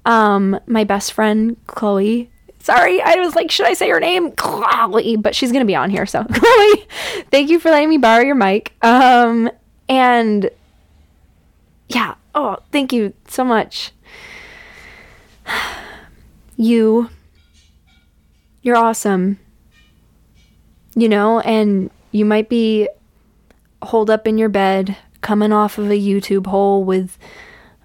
Um, 0.05 0.59
my 0.66 0.84
best 0.84 1.14
friend 1.14 1.57
Chloe, 1.68 2.32
Sorry, 2.62 3.01
I 3.01 3.16
was 3.16 3.36
like, 3.36 3.49
should 3.49 3.66
I 3.66 3.74
say 3.74 3.89
her 3.89 3.99
name? 3.99 4.32
Chloe, 4.34 5.16
but 5.16 5.34
she's 5.34 5.51
gonna 5.51 5.66
be 5.66 5.76
on 5.76 5.89
here. 5.89 6.05
So 6.05 6.24
Chloe, 6.32 6.88
thank 7.32 7.49
you 7.49 7.59
for 7.59 7.72
letting 7.72 7.89
me 7.89 7.97
borrow 7.97 8.24
your 8.24 8.36
mic. 8.36 8.74
Um, 8.84 9.49
and 9.89 10.49
yeah, 11.88 12.16
oh, 12.36 12.57
thank 12.72 12.93
you 12.93 13.14
so 13.28 13.43
much. 13.43 13.91
You, 16.57 17.09
you're 18.62 18.76
awesome. 18.76 19.39
You 20.93 21.09
know, 21.09 21.39
and 21.39 21.89
you 22.12 22.24
might 22.24 22.49
be 22.49 22.88
holed 23.82 24.12
up 24.12 24.28
in 24.28 24.38
your 24.38 24.49
bed, 24.49 24.95
coming 25.22 25.51
off 25.51 25.80
of 25.80 25.89
a 25.89 25.99
YouTube 25.99 26.45
hole 26.45 26.84
with 26.84 27.18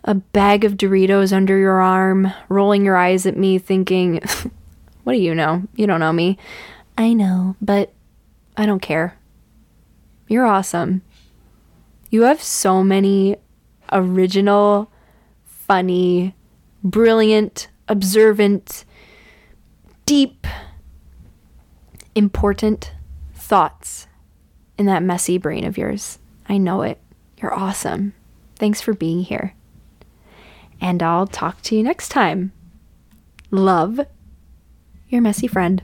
a 0.06 0.14
bag 0.14 0.64
of 0.64 0.74
Doritos 0.74 1.32
under 1.32 1.58
your 1.58 1.80
arm, 1.80 2.32
rolling 2.48 2.84
your 2.84 2.96
eyes 2.96 3.26
at 3.26 3.36
me, 3.36 3.58
thinking, 3.58 4.20
What 5.06 5.12
do 5.12 5.18
you 5.20 5.36
know? 5.36 5.62
You 5.76 5.86
don't 5.86 6.00
know 6.00 6.12
me. 6.12 6.36
I 6.98 7.12
know, 7.12 7.54
but 7.60 7.92
I 8.56 8.66
don't 8.66 8.82
care. 8.82 9.16
You're 10.26 10.44
awesome. 10.46 11.02
You 12.10 12.22
have 12.22 12.42
so 12.42 12.82
many 12.82 13.36
original, 13.92 14.90
funny, 15.44 16.34
brilliant, 16.82 17.68
observant, 17.86 18.84
deep, 20.06 20.46
important 22.16 22.92
thoughts 23.32 24.08
in 24.76 24.86
that 24.86 25.04
messy 25.04 25.38
brain 25.38 25.64
of 25.64 25.78
yours. 25.78 26.18
I 26.48 26.58
know 26.58 26.82
it. 26.82 27.00
You're 27.40 27.54
awesome. 27.54 28.12
Thanks 28.56 28.80
for 28.80 28.92
being 28.92 29.22
here. 29.22 29.54
And 30.80 31.02
I'll 31.02 31.26
talk 31.26 31.62
to 31.62 31.76
you 31.76 31.82
next 31.82 32.08
time. 32.08 32.52
Love 33.50 34.00
your 35.08 35.20
messy 35.22 35.46
friend. 35.46 35.82